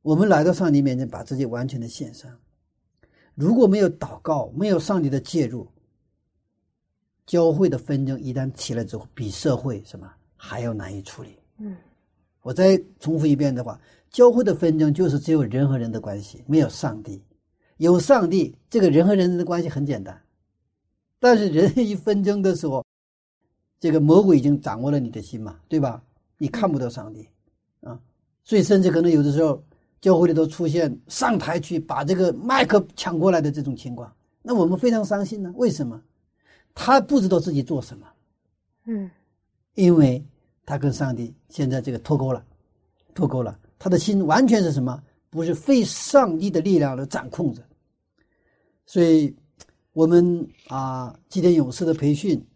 [0.03, 2.31] 我们来到上帝面前，把自己完全的献上。
[3.39, 5.65] 如果没有祷告，没有上帝的介入，
[7.25, 11.39] 教会的纷争一旦起来之后，比社会什么还要难以处理。
[11.59, 11.77] 嗯。
[12.43, 13.81] 我再重复一遍的话，
[14.11, 17.23] 教会的纷争就是只有人和人的关系，没有上帝。
[17.77, 20.21] 有上帝，这个人和人的关系很简单。
[21.21, 22.85] 但是人一纷争的时候，
[23.79, 26.03] 这个魔鬼已经掌握了你的心嘛，对吧？
[26.39, 27.29] 你看不到上帝
[27.83, 28.01] 啊，
[28.43, 29.63] 所以甚至可能有的时候，
[30.01, 35.53] 教会里头出现上台去把这个麦克抢过来的这种情况，那我们非常伤心呢。
[35.57, 36.01] 为什么？
[36.75, 38.07] 他不知道自己做什么，
[38.85, 39.11] 嗯，
[39.75, 40.25] 因为。
[40.69, 42.45] 他跟上帝现在这个脱钩了，
[43.15, 43.59] 脱钩了。
[43.79, 45.03] 他的心完全是什么？
[45.31, 47.63] 不是非上帝的力量来掌控着。
[48.85, 49.35] 所以，
[49.95, 52.47] 我们啊，祭奠勇士的培训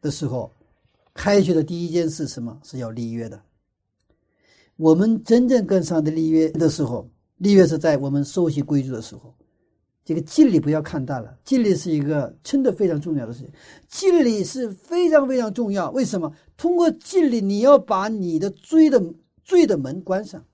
[0.00, 0.48] 的时候，
[1.14, 3.42] 开学的第一件事什么是要立约的。
[4.76, 7.08] 我们真正跟上帝立约的时候，
[7.38, 9.34] 立约是在我们熟悉规矩的时候。
[10.04, 13.50] 这个敬礼不要看淡了，敬礼是一个真的非常重要的事情。
[13.88, 15.90] 敬礼是非常非常重要。
[15.90, 16.32] 为什么？
[16.56, 19.02] 通过敬礼，你要把你的罪的
[19.42, 20.44] 罪的门关上，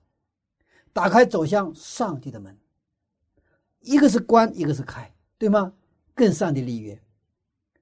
[0.91, 2.57] 打开走向上帝的门。
[3.81, 5.71] 一个是关，一个是开，对吗？
[6.15, 6.99] 跟上帝立约，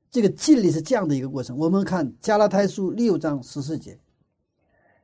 [0.09, 1.57] 这个敬礼是这样的一个过程。
[1.57, 3.97] 我们看加拉太书六章十四节。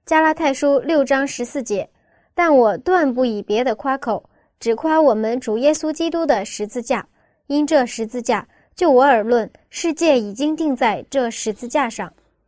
[0.08, 1.90] 加拉太书六章十四节，
[2.34, 4.30] 但我断不以别的夸口。
[4.58, 7.06] 只夸我们主耶稣基督的十字架。
[7.48, 12.08] 因这十字架，就我而论，世界已经定在这十字架上；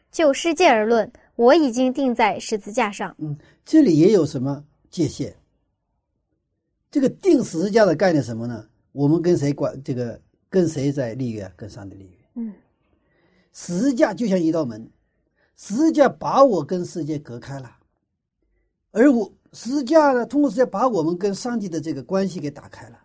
[0.09, 3.13] 就世界而论，我已经定在十字架上。
[3.19, 5.33] 嗯，这里也有什么界限？
[6.89, 8.65] 这个定十字架的概念什么呢？
[8.93, 9.77] 我们跟谁管？
[9.83, 10.17] 这个
[10.49, 11.51] 跟谁在立约？
[11.57, 12.17] 跟上帝立约。
[12.35, 12.53] 嗯，
[13.51, 14.89] 十字架就像一道门，
[15.61, 17.69] 十字架把我跟世界隔开了，
[18.91, 22.97] 而我十字架呢，通过十字架把我们跟上帝的这个关系给打开了。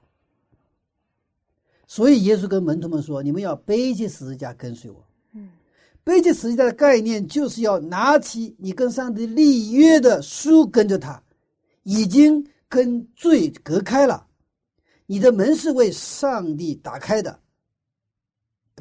[1.89, 5.51] 所以耶稣跟门徒们说：“你们要背起十字架跟随我。”嗯，
[6.05, 11.21] 背起十字架的概念就是要拿起你跟上帝立约的书，跟着他，
[11.83, 14.25] 已经跟罪隔开了，
[15.07, 17.37] 你的门是为上帝打开的。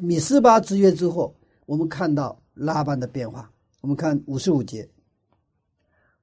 [0.00, 1.34] 米斯巴之约之后，
[1.66, 3.50] 我们看到拉班的变化。
[3.84, 4.88] 我们看五十五节。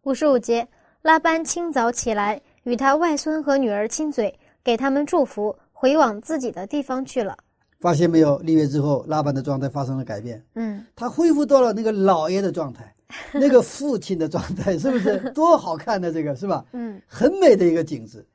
[0.01, 0.67] 五十五节，
[1.03, 5.55] 拉班清早起来，与他外孙和女儿亲嘴，给他们祝福。
[5.71, 7.37] 回往自己的地方去了，
[7.79, 8.39] 发现没有？
[8.39, 10.43] 立约之后，拉班的状态发生了改变。
[10.55, 12.95] 嗯，他恢复到了那个老爷的状态，
[13.31, 16.65] 那个父亲的状态，是不是 多好看的这个是吧？
[16.71, 18.25] 嗯，很美的一个景致。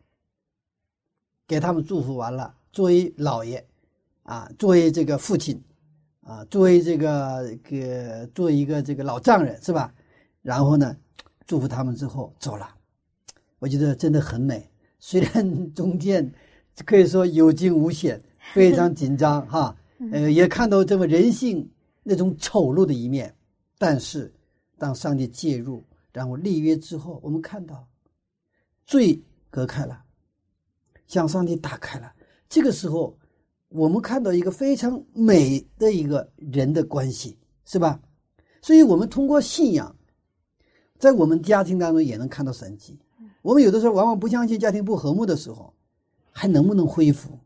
[1.49, 3.67] 给他们祝福完了，作为老爷，
[4.23, 5.61] 啊，作为这个父亲，
[6.27, 9.95] 啊，作为这个个做一个这个老丈人是吧？
[10.43, 10.97] 然后呢，
[11.47, 12.69] 祝福他们之后走了，
[13.61, 14.69] 我觉得真的很美。
[14.99, 16.31] 虽然中间。
[16.85, 18.23] 可以说有惊无险，
[18.53, 19.75] 非常紧张哈。
[20.13, 21.67] 呃，也看到这么人性
[22.03, 23.35] 那种丑陋的一面。
[23.79, 24.31] 但是，
[24.77, 27.89] 当上帝介入，然后立约之后，我们看到
[28.85, 29.19] 罪
[29.49, 30.05] 隔开了，
[31.07, 32.13] 向上帝打开了。
[32.47, 33.17] 这个时候，
[33.69, 38.01] 我们看到一个非常美的一个人的关系，是吧？
[38.63, 39.95] 所以，我们通过信仰，
[40.99, 42.99] 在我们家庭当中也能看到神迹。
[43.43, 45.73] 我们有的时候往往不相信家庭不和睦的时候。
[46.39, 47.39] 还能不能恢复？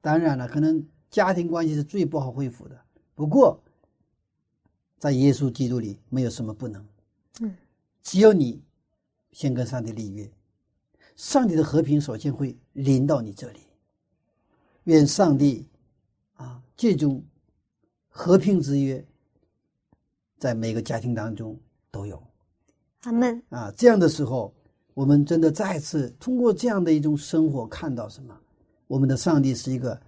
[0.00, 2.76] 当然了，可能家庭关系是最不好恢复的。
[3.14, 3.62] 不过，
[4.98, 6.84] 在耶稣基督里，没有什么不能。
[7.40, 7.56] 嗯，
[8.02, 8.60] 只有你
[9.30, 10.28] 先跟上帝立约，
[11.14, 13.60] 上帝的和平首先会临到你这里。
[14.90, 15.66] 愿上帝
[16.34, 17.24] 啊，这种
[18.08, 19.02] 和平之约，
[20.38, 21.58] 在每个家庭当中
[21.90, 22.22] 都有。
[23.02, 23.42] 阿门。
[23.48, 24.54] 啊，这样的时候。
[24.92, 28.38] 我们真的再次通过这样的一种生活，看到什么？
[28.86, 29.98] 我们的上帝是一个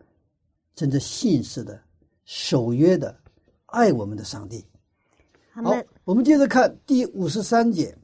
[0.74, 1.80] 真正信实的、
[2.24, 3.16] 守约的、
[3.66, 4.66] 爱我们的上帝。
[5.52, 5.72] 好，
[6.04, 7.96] 我们接着看第五十三节。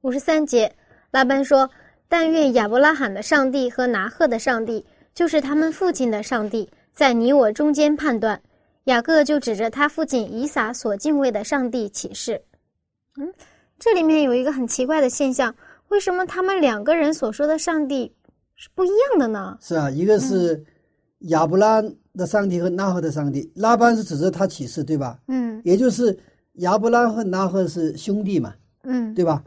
[0.00, 0.74] 五十三节，
[1.12, 1.70] 拉班说
[2.08, 4.84] ：“但愿亚伯拉罕的上帝和拿赫的上帝，
[5.14, 8.40] 就是他们父亲的上帝，在你我中间判断。”
[8.84, 12.42] 雅各就指着他父亲以撒所敬畏的上帝起誓。
[13.16, 13.32] 嗯。
[13.76, 15.54] 这里面有一个很奇怪的现象，
[15.88, 18.10] 为什么他们两个人所说的上帝
[18.54, 19.58] 是不一样的呢？
[19.60, 20.64] 是啊，一个是
[21.18, 21.82] 亚伯拉
[22.14, 25.18] 的上帝和拉赫的上帝，拉班是指着他起誓，对吧？
[25.26, 26.16] 嗯，也就是
[26.54, 28.54] 亚伯拉和拉赫是兄弟嘛，
[28.84, 29.42] 嗯，对吧？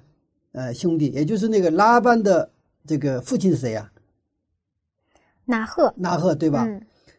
[0.52, 2.52] 呃，兄弟，也就是那个拉班的
[2.86, 3.90] 这个父亲是谁呀？
[5.48, 6.68] 拿赫，拿赫，对吧？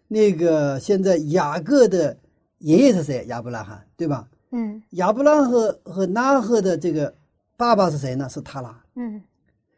[0.07, 2.17] 那个现在雅各的
[2.59, 3.25] 爷爷是谁？
[3.27, 4.29] 亚伯拉罕，对吧？
[4.51, 7.15] 嗯，亚伯拉和和纳赫的这个
[7.57, 8.29] 爸爸是谁呢？
[8.29, 8.79] 是塔拉。
[8.95, 9.21] 嗯，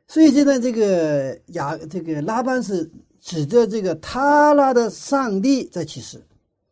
[0.06, 2.88] 所以现在这个雅这个拉班是
[3.20, 6.20] 指着这个塔拉的上帝在启示。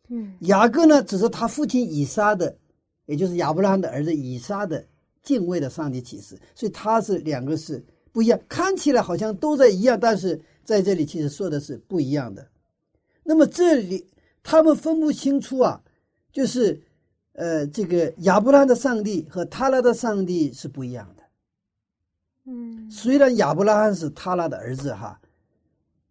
[0.09, 2.55] 嗯，雅各呢指着他父亲以撒的，
[3.05, 4.83] 也就是亚伯拉罕的儿子以撒的
[5.21, 6.37] 敬畏的上帝启示。
[6.55, 12.47] 所以他是两个是不一样，看起来好像都在一样，但是在这里其实说的是不一样的。
[13.23, 14.07] 那么这里
[14.43, 15.81] 他们分不清楚啊，
[16.31, 16.79] 就是。
[17.33, 21.23] 呃，这个亚伯拉罕的上帝和他拉的上帝是不一样的。
[22.47, 25.17] 嗯，虽然亚伯拉罕是他拉的儿子哈，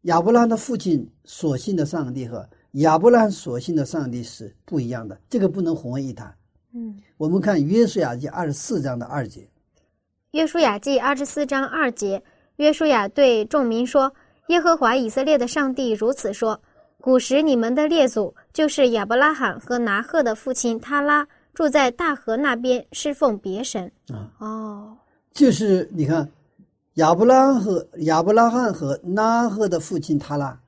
[0.02, 6.34] 亚伯拉罕的父亲所信的上帝和亚伯拉罕所信的上帝是不一样的，这个不能混为一谈。
[6.72, 9.46] 嗯，我们看约书亚记二十四章的二节。
[10.30, 12.22] 约书亚记二十四章二节，
[12.56, 14.14] 约书亚对众民说
[14.48, 16.60] ：“耶和华以色列的上帝如此说。”
[17.00, 24.28] 古时你们的列祖就是亚伯拉罕和拿赫的父亲他拉，住在大河那边侍奉别神啊。
[24.38, 24.98] 哦，
[25.32, 26.28] 就是你看，
[26.94, 30.60] 亚伯拉和亚伯拉罕和拿赫的父亲他拉，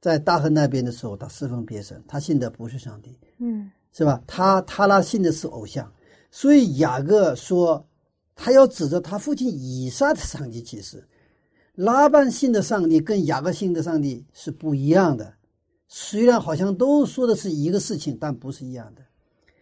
[0.00, 4.20] 在大河那边的时候，他侍奉别神，他信的不是上帝，嗯，是吧？
[4.26, 5.90] 他他拉信的是偶像，
[6.32, 7.86] 所以雅各说，
[8.34, 11.06] 他要指着他父亲以撒的上帝启示。
[11.74, 15.34] 拉班信的上帝跟雅各信的上帝是不一样的，
[15.88, 19.02] 虽然好像都说的是一个事情，但不是一样的。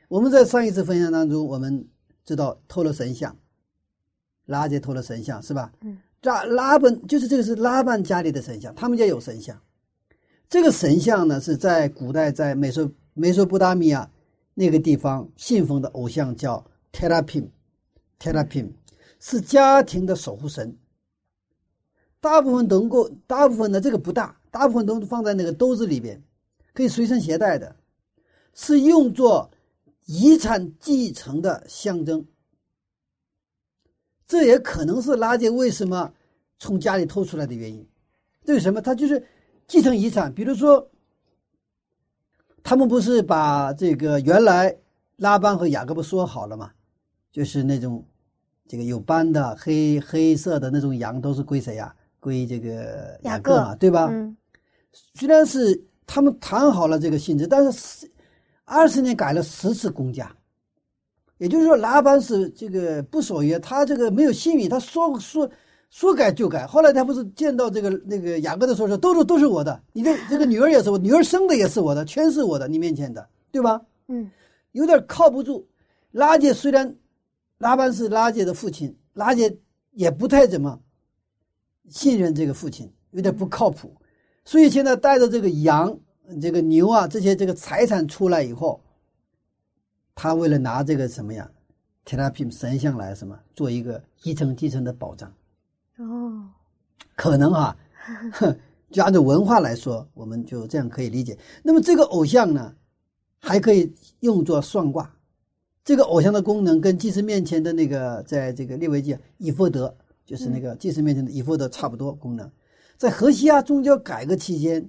[0.09, 1.87] 我们在上一次分享当中，我们
[2.25, 3.37] 知道偷了神像，
[4.47, 5.73] 拉杰偷了神像是吧？
[5.83, 9.57] 嗯，拉拉本就是这个是拉班家里的神像，他们家有神像。
[10.49, 14.11] 这个神像呢是在古代在美索美索不达米亚
[14.55, 18.71] 那个地方信奉的偶像叫 Terapim，Terapim
[19.21, 20.77] 是家庭的守护神。
[22.21, 26.23] 大部分能够，大部分呢这个不大，大部分都放在那个兜子里边，
[26.75, 27.75] 可以随身携带的，
[28.55, 29.51] 是用作
[30.05, 32.25] 遗产继承的象征。
[34.27, 36.13] 这也可能是拉杰为什么
[36.59, 37.89] 从家里偷出来的原因。
[38.45, 38.81] 这是什么？
[38.81, 39.27] 他就是
[39.67, 40.33] 继承遗产。
[40.33, 40.91] 比如说，
[42.63, 44.77] 他们不是把这个原来
[45.17, 46.71] 拉班和雅各布说好了吗？
[47.33, 48.05] 就是那种
[48.69, 51.95] 这个有斑的黑黑色的那种羊都是归谁呀？
[52.21, 54.09] 归这个雅各嘛，对吧？
[54.11, 54.37] 嗯
[55.15, 58.11] 虽然是他们谈好了这个性质，但是
[58.65, 60.31] 二十年改了十次公家，
[61.39, 65.49] 也就是说拉班是这个不守约，他这个没有信誉，他说说
[65.91, 66.67] 说改就改。
[66.67, 73.81] 后来他不是见到这个那个雅各的时候说，都是都是我的，你的这个女儿也是我，女儿生的也是我的，全是我的，你面前的，对吧？
[74.09, 74.29] 嗯
[74.73, 75.65] 有点靠不住。
[76.11, 76.93] 拉杰虽然
[77.59, 79.57] 拉班是拉杰的父亲，拉杰
[79.93, 80.81] 也不太怎么
[81.89, 83.95] 信任这个父亲，有点不靠谱。
[84.45, 85.99] 所以现在带着这个羊、
[86.41, 88.83] 这个牛啊这些这个财产出来以后，
[90.15, 91.51] 他为了拿这个什么呀，
[92.05, 95.33] 提拉品神像来什么做一个一层继承的保障，
[95.99, 96.49] 哦
[97.17, 97.77] 可能啊，
[98.91, 101.39] 就按照文化来说，我们就这样可以理解。
[101.63, 102.75] 那么这个偶像呢，
[103.39, 105.15] 还可以用作算卦。
[105.85, 109.95] 这个偶像的功能跟祭司面前的那个，在这个列维记以弗德，
[110.31, 112.49] 就是那个祭司面前的衣服的差不多功能。
[112.97, 114.89] 在河西亚宗教改革期间，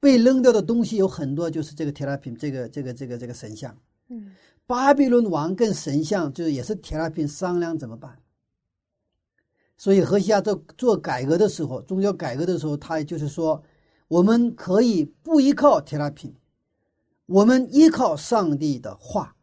[0.00, 3.78] 被扔掉的东西有很多，就是这个铁拉品，这个这个这个这个神像。
[4.08, 4.32] 嗯
[4.66, 8.18] 巴比伦王跟神像就是也是铁拉品商量怎么办。
[9.76, 13.62] 所以河西亚做做改革的时候，宗教改革的时候，他也就是说，
[14.08, 16.34] 我们可以不依靠铁拉品，
[17.26, 19.36] 我们依靠上帝的话，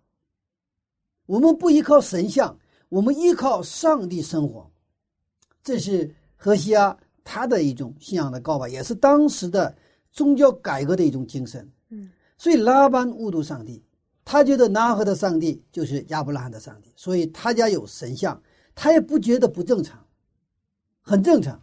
[1.27, 2.59] 我们不依靠神像，
[2.89, 4.69] 我们依靠上帝生活。
[5.69, 9.77] 这是荷西阿他的一种信仰的告白，也是当时的
[10.11, 11.71] 宗教改革的一种精神。
[11.91, 12.09] 嗯
[12.39, 13.83] 所以拉班误读上帝，
[14.25, 18.41] 他觉得拿赫的上帝就是亚伯拉罕的上帝，所以他家有神像，
[18.73, 20.03] 他也不觉得不正常，
[21.01, 21.61] 很正常。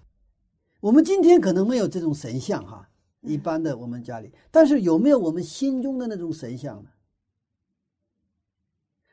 [0.78, 2.88] 我们今天可能没有这种神像哈，
[3.22, 6.90] 一般的我们家里，但是有没有我们心中的那种神像呢？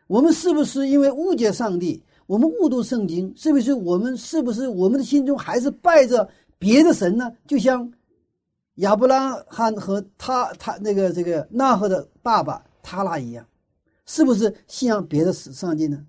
[0.05, 2.03] 我们是不是因为误解上帝，
[2.33, 3.31] 我们误读圣经？
[3.37, 6.27] 是不是我们是不是我们的心中还是拜着
[6.57, 7.31] 别的神呢？
[7.45, 7.93] 就像
[8.77, 13.47] 亚伯拉罕和他他那个这个纳赫的爸爸塔拉一样，
[14.07, 16.03] 是不是信仰别的上帝呢？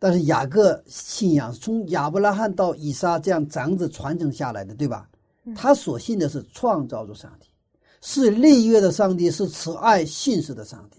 [0.00, 5.08] 但是雅各信仰从亚伯拉罕到以撒这样长子传承下来的，对吧？
[5.54, 7.46] 他所信的是创造主上帝，
[8.00, 10.98] 是立约的上帝，是慈爱信实的上帝。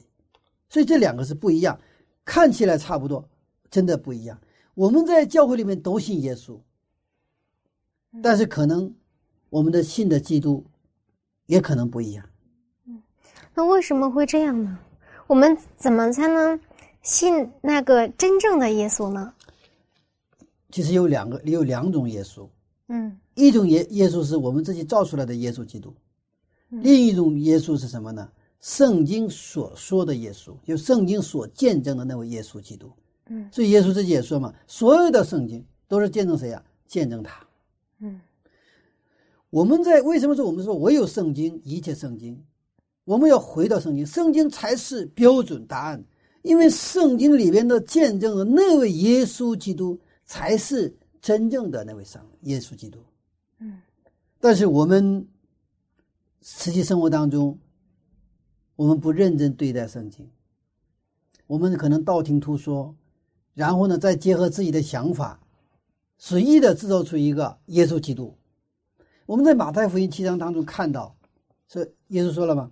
[0.70, 1.78] 所以这两个是不一样，
[2.32, 3.28] 看起来差不多，
[3.70, 4.40] 真的不一样。
[4.74, 6.58] 我们在教会里面都信耶稣，
[8.24, 8.90] 但是可能
[9.50, 10.64] 我们的信的基督
[11.48, 12.26] 也可能不一样。
[12.86, 13.04] 嗯
[13.54, 14.80] 那为什么会这样呢？
[15.28, 16.58] 我们怎么才能
[17.02, 19.34] 信那个真正的耶稣呢？
[20.70, 22.48] 其实有两个，有两种耶稣，
[22.88, 25.94] 嗯一种耶耶稣是我们自己造出来的耶稣基督，
[26.70, 28.32] 另一种耶稣是什么呢？
[28.62, 32.92] 圣经所说的耶稣，就圣经所见证的那位耶稣基督。
[33.28, 37.46] 嗯所以耶稣自己也说嘛，所有的圣经都是见证谁呀、见证他。
[38.00, 38.22] 嗯
[39.50, 42.42] 我们在为什么说我们说唯有圣经，一切圣经，
[43.04, 46.04] 我们要回到圣经，圣经才是标准答案，
[46.42, 53.00] 因为圣经里边的见证的那位耶稣基督才是真正的那位上耶稣基督。
[53.60, 53.82] 嗯
[54.40, 55.28] 但是我们
[56.42, 57.58] 实际生活当中，
[58.82, 60.28] 我们不认真对待圣经，
[61.46, 62.96] 我们可能道听途说，
[63.54, 65.40] 然后呢，再结合自己的想法，
[66.18, 68.36] 随意的制造出一个耶稣基督。
[69.28, 71.16] 我们在马太福音七章当中看到，
[71.68, 72.72] 是耶稣说了吗？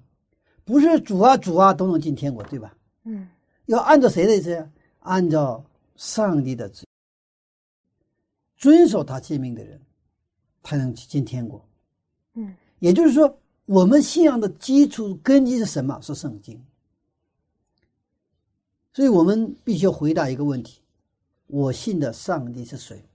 [0.65, 2.75] 不是主啊主啊都能进天国，对吧？
[3.03, 3.29] 嗯
[3.67, 4.67] 要按照谁的意思？
[5.01, 5.63] 按照
[5.95, 6.87] 上帝的旨，
[8.57, 9.79] 遵守他诫命的人，
[10.63, 11.63] 才能进天国。
[12.33, 13.39] 嗯也就是说，
[13.69, 16.01] 我们信仰的基础根基是什么？
[16.01, 16.59] 是圣经。
[18.91, 20.81] 所以我们必须要回答一个问题：
[21.45, 23.05] 我信的上帝是谁？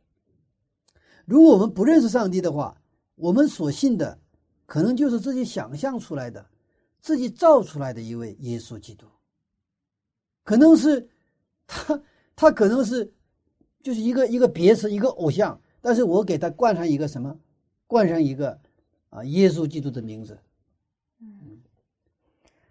[1.24, 2.80] 如果我们不认识上帝的话，
[3.16, 4.16] 我们所信的
[4.64, 6.46] 可能就是自己想象出来的、
[7.00, 9.06] 自己造出来的一位耶稣基督，
[10.44, 11.08] 可能是
[11.66, 12.00] 他，
[12.36, 13.12] 他可能是
[13.82, 17.36] 就是一个一个别称，一个偶像，但是我给他冠上一个什么？
[17.88, 18.60] 冠上一个
[19.14, 20.36] 啊，耶稣基督的名字。
[21.20, 21.60] 嗯，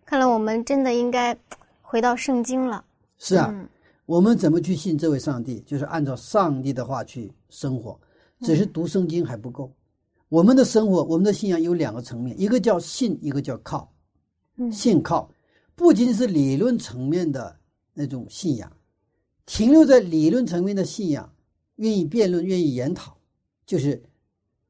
[0.04, 1.36] 看来我们真的应该
[1.82, 2.84] 回到圣经了。
[3.18, 3.70] 是啊，
[4.06, 5.62] 我们怎么去信这位上帝？
[5.62, 7.98] 就是按照上帝的话去生活。
[8.41, 9.72] 只是读圣经还不够，
[10.28, 13.89] 我们的生活，我们的信仰有两个层面，一个叫信，一个叫靠。
[14.70, 15.32] 信靠
[15.76, 17.56] 不仅是理论层面的
[17.94, 18.70] 那种信仰，
[19.46, 21.34] 停留在理论层面的信仰，
[21.78, 23.16] 愿意辩论，愿意研讨，
[23.66, 24.04] 就是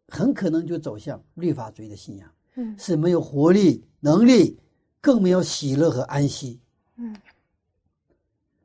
[0.08, 2.30] 很可能就走向律法主义的信仰。
[2.56, 4.58] 嗯，是没有活力、能力，
[5.02, 6.60] 更没有喜乐和安息。
[6.98, 7.16] 嗯。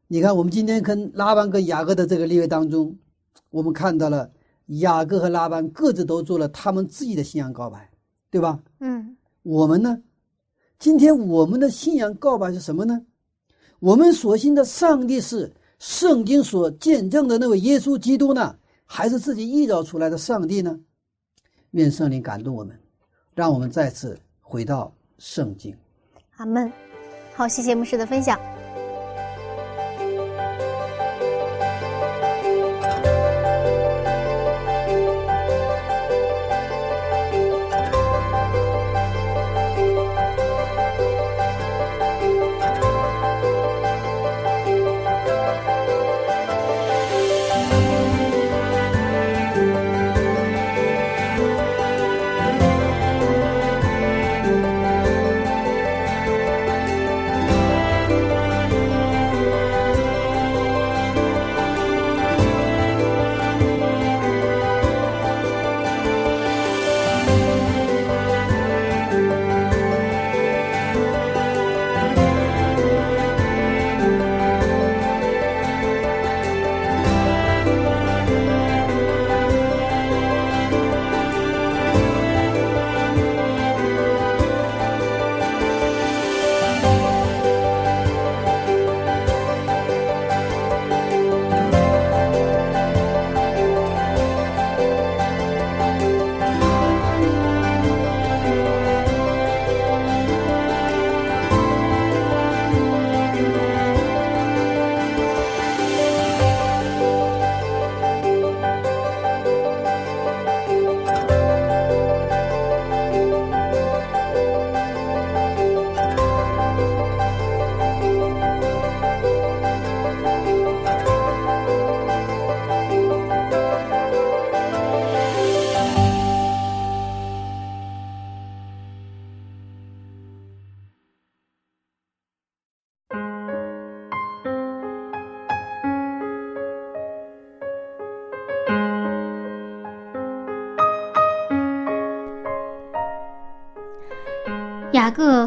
[0.07, 2.97] 你看，我们今天跟拉班跟雅各的这个例位当中，
[3.51, 4.31] 我们看到了
[4.67, 7.91] 雅各和拉班各自都做了他们自己的信仰告白，
[8.31, 8.59] 对吧？
[8.81, 10.03] 嗯，我们呢？
[10.79, 13.03] 今天我们的信仰告白是什么呢？
[13.81, 20.79] 我们所信的上帝是圣经所见证的那位耶稣基督呢，还是自己臆造出来的上帝呢？
[21.73, 22.79] 愿圣灵感动我们，
[23.35, 25.77] 让我们再次回到圣经。
[26.37, 26.71] 阿门。
[27.35, 28.39] 好，谢谢牧师的分享。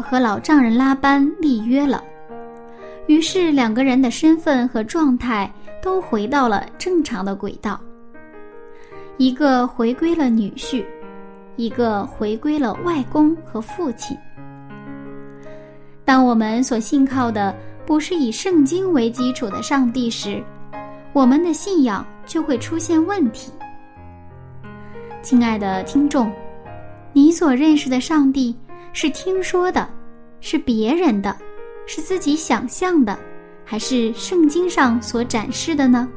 [0.02, 2.02] 和老丈人拉班立约了，
[3.06, 5.50] 于是两个人的身份和状态
[5.80, 7.80] 都回到了正常的轨道。
[9.18, 10.84] 一个回归了女婿，
[11.56, 14.16] 一个回归了外公和父亲。
[16.04, 17.54] 当我们所信靠的
[17.86, 20.42] 不是以圣经为基础的上帝时，
[21.12, 23.52] 我们的信仰就会出现问题。
[25.22, 26.32] 亲爱的听众，
[27.12, 28.56] 你所认识的上帝。
[28.92, 29.88] 是听说的，
[30.40, 31.36] 是别人的，
[31.86, 33.18] 是自己想象的，
[33.64, 36.08] 还是圣经上所展示的呢？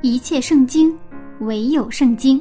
[0.00, 0.96] 一切圣经，
[1.40, 2.40] 唯有圣经。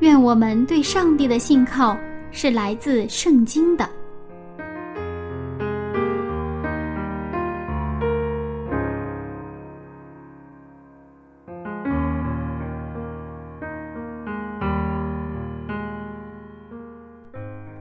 [0.00, 1.96] 愿我们对上帝的信靠
[2.30, 3.88] 是来自圣经的。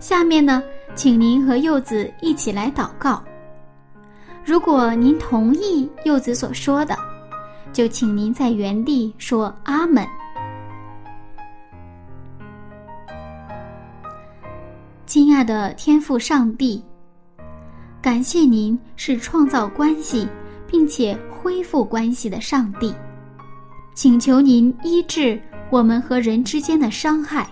[0.10, 0.64] 下面呢，
[0.96, 3.24] 请您和柚子一起来祷告。
[4.44, 6.98] 如果您同意柚子所说的，
[7.72, 10.04] 就请您在原地说阿门。
[15.06, 16.84] 亲爱的天父上帝，
[18.02, 20.28] 感谢您是创造关系
[20.66, 22.92] 并且恢复关系的上帝，
[23.94, 25.40] 请求您医治
[25.70, 27.48] 我们和人之间的伤害。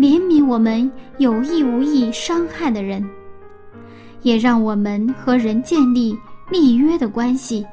[0.00, 3.06] 怜悯我们有意无意伤害的人，
[4.22, 6.16] 也让我们和人建立
[6.50, 7.66] 立约的关系，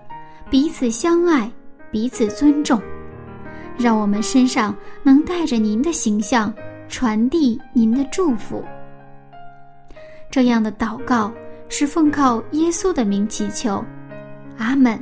[0.49, 1.49] 彼此相爱，
[1.89, 2.81] 彼此尊重，
[3.77, 6.53] 让我们身上能带着您的形象，
[6.89, 8.61] 传递您的祝福。
[10.29, 11.31] 这样的祷告
[11.69, 13.81] 是奉靠耶稣的名祈求，
[14.57, 15.01] 阿门。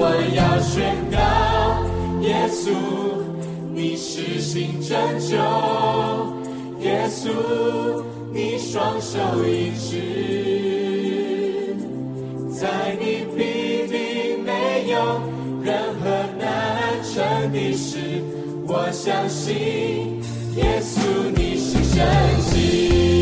[0.00, 1.18] 我要宣告：
[2.22, 2.70] 耶稣，
[3.74, 5.36] 你是新拯救；
[6.80, 7.28] 耶稣，
[8.32, 11.74] 你双手一指，
[12.52, 15.20] 在你必定没有
[15.64, 17.98] 任何难成的事。
[18.68, 20.22] 我相信
[20.54, 21.00] 耶稣，
[21.34, 22.06] 你是神
[22.52, 23.17] 迹。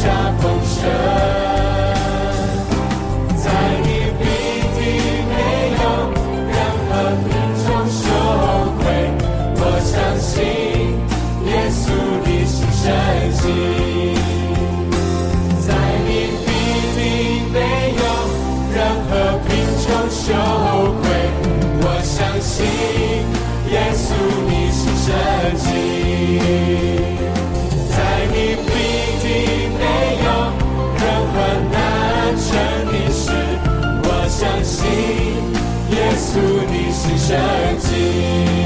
[0.00, 1.39] 下丰盛。
[37.30, 38.59] 再见